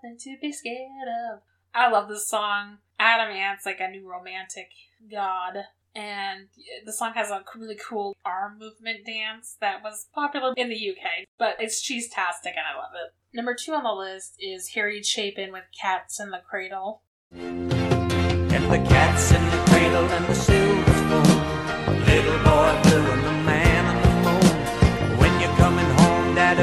Nothing 0.06 0.18
to 0.18 0.36
be 0.40 0.52
scared 0.52 1.08
of. 1.32 1.40
I 1.74 1.90
love 1.90 2.08
this 2.08 2.28
song. 2.28 2.78
Adam 2.98 3.30
Ant's 3.30 3.66
like 3.66 3.80
a 3.80 3.90
new 3.90 4.08
romantic 4.08 4.70
god. 5.10 5.64
And 5.94 6.48
the 6.84 6.92
song 6.92 7.12
has 7.14 7.30
a 7.30 7.42
really 7.56 7.76
cool 7.76 8.14
arm 8.24 8.58
movement 8.58 9.06
dance 9.06 9.56
that 9.60 9.82
was 9.82 10.08
popular 10.14 10.52
in 10.56 10.68
the 10.68 10.90
UK, 10.90 11.26
but 11.38 11.56
it's 11.58 11.80
cheese-tastic 11.80 12.52
and 12.54 12.66
I 12.66 12.76
love 12.76 12.92
it. 12.94 13.14
Number 13.34 13.54
two 13.54 13.72
on 13.72 13.84
the 13.84 13.92
list 13.92 14.36
is 14.38 14.68
Harry 14.74 15.02
Chapin 15.02 15.52
with 15.52 15.64
Cats 15.78 16.20
in 16.20 16.30
the 16.30 16.42
Cradle. 16.46 17.02
And 17.32 17.70
the 17.70 18.78
cat's 18.88 19.32
in 19.32 19.42
the 19.50 19.64
cradle 19.70 20.04
and 20.04 20.26
the 20.26 20.34
silver 20.34 20.92
spoon. 20.92 22.04
Little 22.04 22.38
boy 22.44 22.80
blue 22.82 23.12
and 23.12 23.24
the 23.24 23.32
man 23.44 23.86
on 23.86 24.02
the 24.02 24.10
moon. 24.28 25.18
When 25.18 25.40
you're 25.40 25.56
coming 25.56 25.86
home, 25.86 26.34
Dad, 26.34 26.58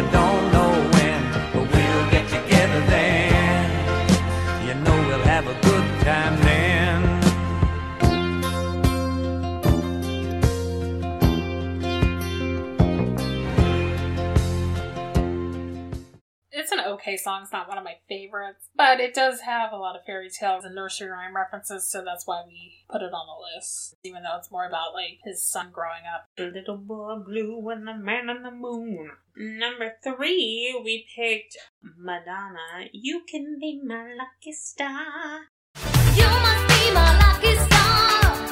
It's 17.14 17.26
song, 17.26 17.44
it's 17.44 17.52
not 17.52 17.70
one 17.70 17.78
of 17.78 17.84
my 17.84 17.98
favorites, 18.10 18.70
but 18.76 19.00
it 19.00 19.14
does 19.14 19.42
have 19.42 19.72
a 19.72 19.78
lot 19.78 19.96
of 19.96 20.04
fairy 20.04 20.32
tales 20.32 20.66
and 20.66 20.74
nursery 20.74 21.10
rhyme 21.10 21.36
references, 21.36 21.88
so 21.88 22.04
that's 22.04 22.26
why 22.26 22.42
we 22.48 22.84
put 22.90 23.04
it 23.04 23.14
on 23.14 23.28
the 23.28 23.56
list. 23.56 23.96
Even 24.04 24.24
though 24.24 24.38
it's 24.40 24.50
more 24.52 24.66
about 24.66 24.96
like 24.96 25.20
his 25.24 25.44
son 25.44 25.70
growing 25.72 26.02
up. 26.12 26.28
The 26.38 26.46
little 26.46 26.78
boy 26.78 27.18
blue 27.24 27.70
and 27.70 27.88
the 27.88 27.94
man 27.94 28.32
on 28.32 28.42
the 28.42 28.50
moon. 28.50 29.12
Number 29.38 29.94
three, 30.04 30.82
we 30.84 31.06
picked 31.16 31.56
Madonna. 31.82 32.90
You 32.92 33.22
can 33.30 33.60
be 33.62 33.80
my 33.86 34.16
lucky 34.18 34.52
star. 34.52 35.50
You 36.16 36.26
must 36.26 36.68
be 36.68 36.92
my 36.94 37.14
lucky 37.20 37.56
star, 37.58 38.43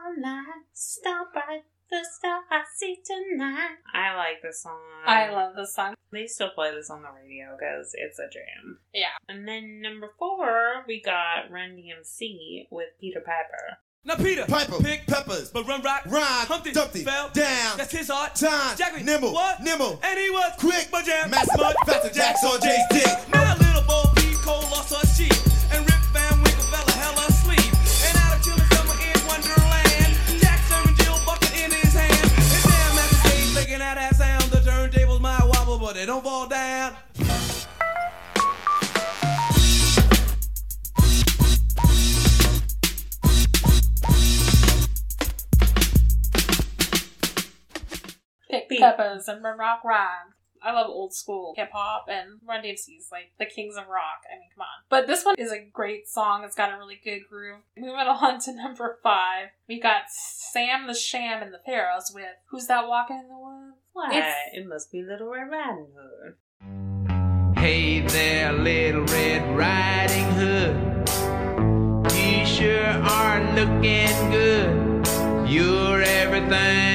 starlight, 0.00 0.64
star 0.72 1.26
bright, 1.32 1.64
the 1.90 1.98
star 2.18 2.40
I 2.50 2.62
see 2.76 2.98
tonight. 3.04 3.76
I 3.94 4.14
like 4.16 4.42
this 4.42 4.62
song. 4.62 4.78
I 5.06 5.30
love 5.30 5.54
this 5.56 5.74
song. 5.74 5.94
They 6.12 6.26
still 6.26 6.50
play 6.50 6.72
this 6.74 6.90
on 6.90 7.02
the 7.02 7.08
radio 7.08 7.56
because 7.58 7.92
it's 7.94 8.18
a 8.18 8.28
jam. 8.32 8.78
Yeah. 8.94 9.14
And 9.28 9.46
then 9.46 9.80
number 9.82 10.08
four, 10.18 10.84
we 10.86 11.02
got 11.02 11.50
Run 11.50 11.70
DMC 11.76 12.68
with 12.70 12.88
Peter 13.00 13.20
Piper. 13.20 13.78
Now 14.04 14.14
Peter, 14.16 14.46
Piper. 14.46 14.78
pick 14.82 15.06
peppers, 15.06 15.50
but 15.50 15.68
run 15.68 15.82
rock, 15.82 16.04
Rhyme, 16.06 16.46
Humpty, 16.46 16.72
Dumpty, 16.72 17.04
fell 17.04 17.28
down, 17.34 17.76
That's 17.76 17.92
his 17.92 18.08
art. 18.08 18.34
time, 18.34 18.74
Jackman, 18.78 19.04
nimble, 19.04 19.34
what? 19.34 19.60
nimble, 19.62 20.00
And 20.02 20.18
he 20.18 20.30
was 20.30 20.52
quick, 20.58 20.88
but 20.90 21.04
jam, 21.04 21.28
master, 21.30 21.58
mud, 21.58 21.74
faster, 21.84 22.08
Jacks 22.10 22.42
on 22.42 22.58
Jay's 22.62 22.80
dick. 22.90 23.28
Now 23.28 23.54
little 23.58 23.82
Bo 23.82 24.04
Peep 24.16 24.36
Cole 24.38 24.62
lost 24.70 24.94
her 24.94 25.06
sheep, 25.14 25.34
Peppers 49.00 49.28
and 49.28 49.42
Rock 49.42 49.82
Rhyme. 49.84 50.34
I 50.62 50.72
love 50.72 50.88
old 50.90 51.14
school 51.14 51.54
hip 51.56 51.70
hop 51.72 52.04
and 52.08 52.38
Run 52.46 52.62
DMC's 52.62 53.08
like 53.10 53.32
the 53.38 53.46
kings 53.46 53.76
of 53.76 53.86
rock. 53.88 54.20
I 54.30 54.34
mean, 54.38 54.48
come 54.54 54.60
on. 54.60 54.84
But 54.90 55.06
this 55.06 55.24
one 55.24 55.34
is 55.38 55.50
a 55.52 55.58
great 55.72 56.06
song. 56.06 56.44
It's 56.44 56.54
got 56.54 56.74
a 56.74 56.76
really 56.76 57.00
good 57.02 57.20
groove. 57.30 57.60
Moving 57.78 57.94
on 57.96 58.40
to 58.40 58.52
number 58.54 58.98
five, 59.02 59.48
we 59.68 59.80
got 59.80 60.02
Sam 60.10 60.86
the 60.86 60.92
Sham 60.94 61.42
and 61.42 61.54
the 61.54 61.60
Pharaohs 61.64 62.12
with 62.14 62.26
Who's 62.50 62.66
That 62.66 62.86
Walking 62.88 63.20
in 63.20 63.28
the 63.28 63.38
Woods? 63.38 63.76
Why? 63.94 64.10
It's- 64.10 64.34
It 64.52 64.66
must 64.68 64.92
be 64.92 65.02
Little 65.02 65.30
Red 65.30 65.50
Riding 65.50 65.86
Hood. 65.96 67.56
Hey 67.58 68.00
there, 68.06 68.52
little 68.52 69.04
Red 69.04 69.56
Riding 69.56 70.30
Hood. 70.32 70.76
You 72.14 72.44
sure 72.46 72.84
are 72.86 73.40
looking 73.54 74.30
good. 74.30 75.08
You're 75.48 76.02
everything 76.02 76.89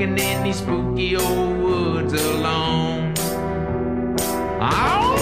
walking 0.00 0.18
in 0.18 0.42
these 0.42 0.56
spooky 0.56 1.14
old 1.16 1.58
woods 1.58 2.12
alone. 2.14 3.12
Ow! 4.60 5.16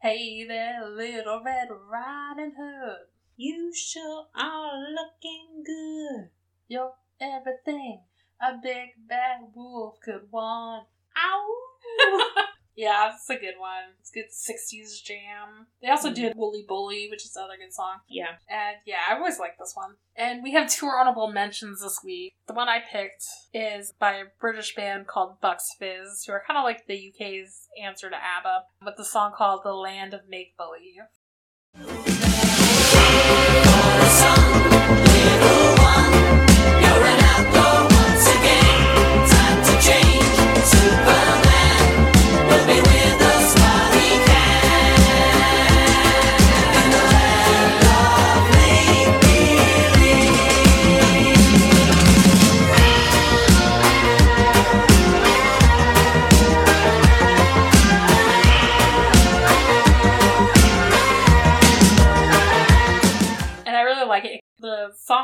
Hey 0.00 0.46
there, 0.46 0.88
little 0.88 1.42
Red 1.44 1.68
Riding 1.90 2.54
Hood. 2.58 3.08
You 3.36 3.74
sure 3.74 4.28
are 4.34 4.72
looking 4.78 5.64
good. 5.66 6.30
You're 6.68 6.94
everything 7.20 8.00
a 8.40 8.54
big 8.62 9.06
bad 9.06 9.40
wolf 9.54 9.96
could 10.02 10.32
want. 10.32 10.86
Ow! 11.14 12.32
Yeah, 12.76 13.12
it's 13.14 13.28
a 13.30 13.36
good 13.36 13.58
one. 13.58 13.94
It's 14.00 14.10
a 14.10 14.14
good 14.14 14.30
60s 14.30 15.02
jam. 15.02 15.66
They 15.80 15.88
also 15.88 16.08
mm-hmm. 16.08 16.22
did 16.22 16.36
Woolly 16.36 16.64
Bully, 16.68 17.08
which 17.10 17.24
is 17.24 17.34
another 17.34 17.56
good 17.58 17.72
song. 17.72 18.00
yeah. 18.08 18.36
And 18.48 18.76
yeah, 18.84 18.98
I 19.08 19.16
always 19.16 19.38
like 19.38 19.58
this 19.58 19.72
one. 19.74 19.94
And 20.14 20.42
we 20.42 20.52
have 20.52 20.70
two 20.70 20.86
honorable 20.86 21.32
mentions 21.32 21.80
this 21.80 22.00
week. 22.04 22.34
The 22.46 22.54
one 22.54 22.68
I 22.68 22.80
picked 22.80 23.24
is 23.52 23.92
by 23.98 24.12
a 24.12 24.24
British 24.38 24.74
band 24.74 25.06
called 25.06 25.40
Bucks 25.40 25.74
Fizz, 25.78 26.24
who 26.26 26.32
are 26.32 26.42
kind 26.46 26.58
of 26.58 26.64
like 26.64 26.86
the 26.86 27.12
UK's 27.12 27.68
answer 27.82 28.10
to 28.10 28.16
ABBA, 28.16 28.64
with 28.84 28.96
the 28.96 29.04
song 29.04 29.32
called 29.36 29.60
The 29.64 29.72
Land 29.72 30.12
of 30.14 30.28
Make 30.28 30.56
Believe. 30.56 31.02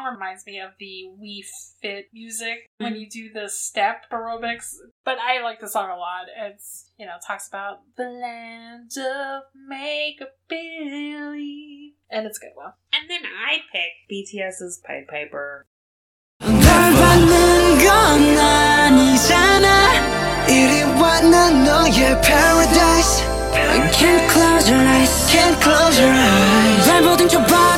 reminds 0.04 0.46
me 0.46 0.60
of 0.60 0.70
the 0.78 1.10
We 1.18 1.44
Fit 1.80 2.06
music 2.12 2.70
when 2.78 2.92
mm-hmm. 2.92 3.00
you 3.00 3.10
do 3.10 3.32
the 3.32 3.48
step 3.48 4.04
aerobics. 4.12 4.74
But 5.04 5.18
I 5.18 5.42
like 5.42 5.60
the 5.60 5.68
song 5.68 5.90
a 5.90 5.96
lot. 5.96 6.26
It's, 6.38 6.90
you 6.98 7.06
know, 7.06 7.16
talks 7.26 7.48
about 7.48 7.80
the 7.96 8.04
land 8.04 8.92
of 8.96 9.42
makeup 9.68 10.36
Billy. 10.48 11.94
And 12.10 12.26
it's 12.26 12.38
a 12.38 12.40
good 12.40 12.52
one. 12.54 12.72
And 12.92 13.08
then 13.08 13.22
I 13.24 13.58
pick 13.72 13.92
BTS's 14.10 14.82
Pied 14.86 15.08
Piper. 15.08 15.66
Can't 24.02 24.30
close 24.30 24.68
your 24.68 24.78
eyes. 24.78 25.30
Can't 25.30 25.60
close 25.60 26.00
your 26.00 26.10
eyes. 26.10 26.88
I'm 26.88 27.04
holding 27.04 27.30
your 27.30 27.46
body. 27.48 27.71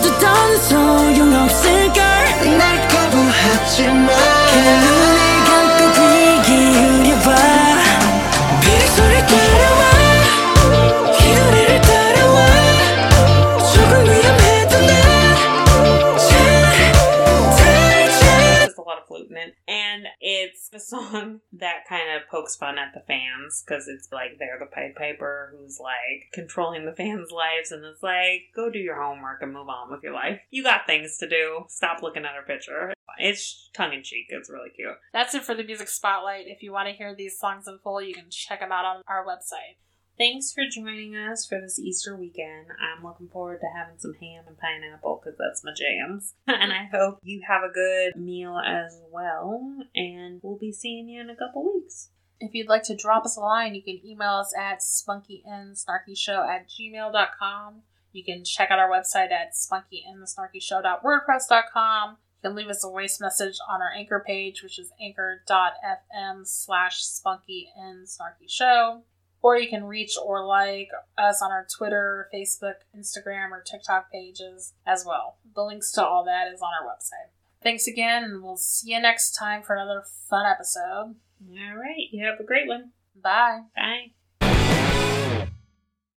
Fun 22.64 22.78
at 22.78 22.94
the 22.94 23.04
fans 23.06 23.62
because 23.66 23.88
it's 23.88 24.08
like 24.10 24.38
they're 24.38 24.58
the 24.58 24.64
Pied 24.64 24.94
Piper 24.94 25.54
who's 25.54 25.78
like 25.78 26.32
controlling 26.32 26.86
the 26.86 26.94
fans' 26.94 27.30
lives 27.30 27.72
and 27.72 27.84
it's 27.84 28.02
like, 28.02 28.44
go 28.56 28.70
do 28.70 28.78
your 28.78 29.00
homework 29.00 29.42
and 29.42 29.52
move 29.52 29.68
on 29.68 29.90
with 29.90 30.02
your 30.02 30.14
life. 30.14 30.40
You 30.50 30.62
got 30.62 30.86
things 30.86 31.18
to 31.18 31.28
do. 31.28 31.64
Stop 31.68 32.02
looking 32.02 32.24
at 32.24 32.34
her 32.34 32.42
picture. 32.42 32.94
It's 33.18 33.68
tongue 33.74 33.92
in 33.92 34.02
cheek. 34.02 34.26
It's 34.30 34.48
really 34.48 34.70
cute. 34.70 34.96
That's 35.12 35.34
it 35.34 35.44
for 35.44 35.54
the 35.54 35.62
music 35.62 35.88
spotlight. 35.88 36.46
If 36.46 36.62
you 36.62 36.72
want 36.72 36.88
to 36.88 36.94
hear 36.94 37.14
these 37.14 37.38
songs 37.38 37.68
in 37.68 37.78
full, 37.84 38.00
you 38.00 38.14
can 38.14 38.30
check 38.30 38.60
them 38.60 38.72
out 38.72 38.86
on 38.86 39.02
our 39.06 39.26
website. 39.26 39.76
Thanks 40.16 40.52
for 40.52 40.62
joining 40.70 41.16
us 41.16 41.44
for 41.44 41.60
this 41.60 41.78
Easter 41.78 42.16
weekend. 42.16 42.68
I'm 42.80 43.04
looking 43.04 43.28
forward 43.28 43.60
to 43.60 43.66
having 43.76 43.98
some 43.98 44.14
ham 44.14 44.44
and 44.46 44.56
pineapple 44.56 45.20
because 45.22 45.36
that's 45.36 45.64
my 45.64 45.72
jams. 45.76 46.34
and 46.46 46.72
I 46.72 46.88
hope 46.90 47.18
you 47.22 47.42
have 47.46 47.62
a 47.62 47.72
good 47.72 48.16
meal 48.16 48.58
as 48.58 49.00
well. 49.12 49.76
And 49.94 50.40
we'll 50.42 50.56
be 50.56 50.72
seeing 50.72 51.08
you 51.08 51.20
in 51.20 51.30
a 51.30 51.36
couple 51.36 51.70
weeks. 51.74 52.10
If 52.40 52.54
you'd 52.54 52.68
like 52.68 52.82
to 52.84 52.96
drop 52.96 53.24
us 53.24 53.36
a 53.36 53.40
line, 53.40 53.74
you 53.74 53.82
can 53.82 54.00
email 54.04 54.34
us 54.34 54.54
at 54.58 54.80
spunkyandSnarkyShow 54.80 56.48
at 56.48 56.68
gmail.com. 56.68 57.82
You 58.12 58.24
can 58.24 58.44
check 58.44 58.70
out 58.70 58.78
our 58.78 58.88
website 58.88 59.32
at 59.32 59.54
spunkyandthesnarkyshow.wordpress.com. 59.54 62.10
You 62.10 62.16
can 62.48 62.56
leave 62.56 62.68
us 62.68 62.84
a 62.84 62.88
voice 62.88 63.20
message 63.20 63.58
on 63.68 63.82
our 63.82 63.90
anchor 63.90 64.22
page, 64.24 64.62
which 64.62 64.78
is 64.78 64.92
anchor.fm 65.00 66.46
slash 66.46 67.02
spunky 67.02 67.72
and 67.76 68.06
snarky 68.06 68.48
show. 68.48 69.02
Or 69.42 69.58
you 69.58 69.68
can 69.68 69.84
reach 69.84 70.16
or 70.22 70.46
like 70.46 70.90
us 71.18 71.42
on 71.42 71.50
our 71.50 71.66
Twitter, 71.76 72.28
Facebook, 72.32 72.76
Instagram, 72.96 73.50
or 73.50 73.62
TikTok 73.62 74.10
pages 74.10 74.72
as 74.86 75.04
well. 75.06 75.36
The 75.54 75.62
links 75.62 75.92
to 75.92 76.02
all 76.04 76.24
that 76.24 76.50
is 76.52 76.62
on 76.62 76.70
our 76.80 76.86
website. 76.88 77.28
Thanks 77.62 77.86
again, 77.86 78.24
and 78.24 78.42
we'll 78.42 78.56
see 78.56 78.92
you 78.92 79.00
next 79.00 79.32
time 79.32 79.62
for 79.62 79.74
another 79.74 80.02
fun 80.28 80.46
episode. 80.46 81.16
All 81.40 81.76
right. 81.76 82.08
You 82.10 82.24
have 82.26 82.40
a 82.40 82.44
great 82.44 82.66
one. 82.66 82.92
Bye. 83.14 83.60
Bye. 83.76 84.12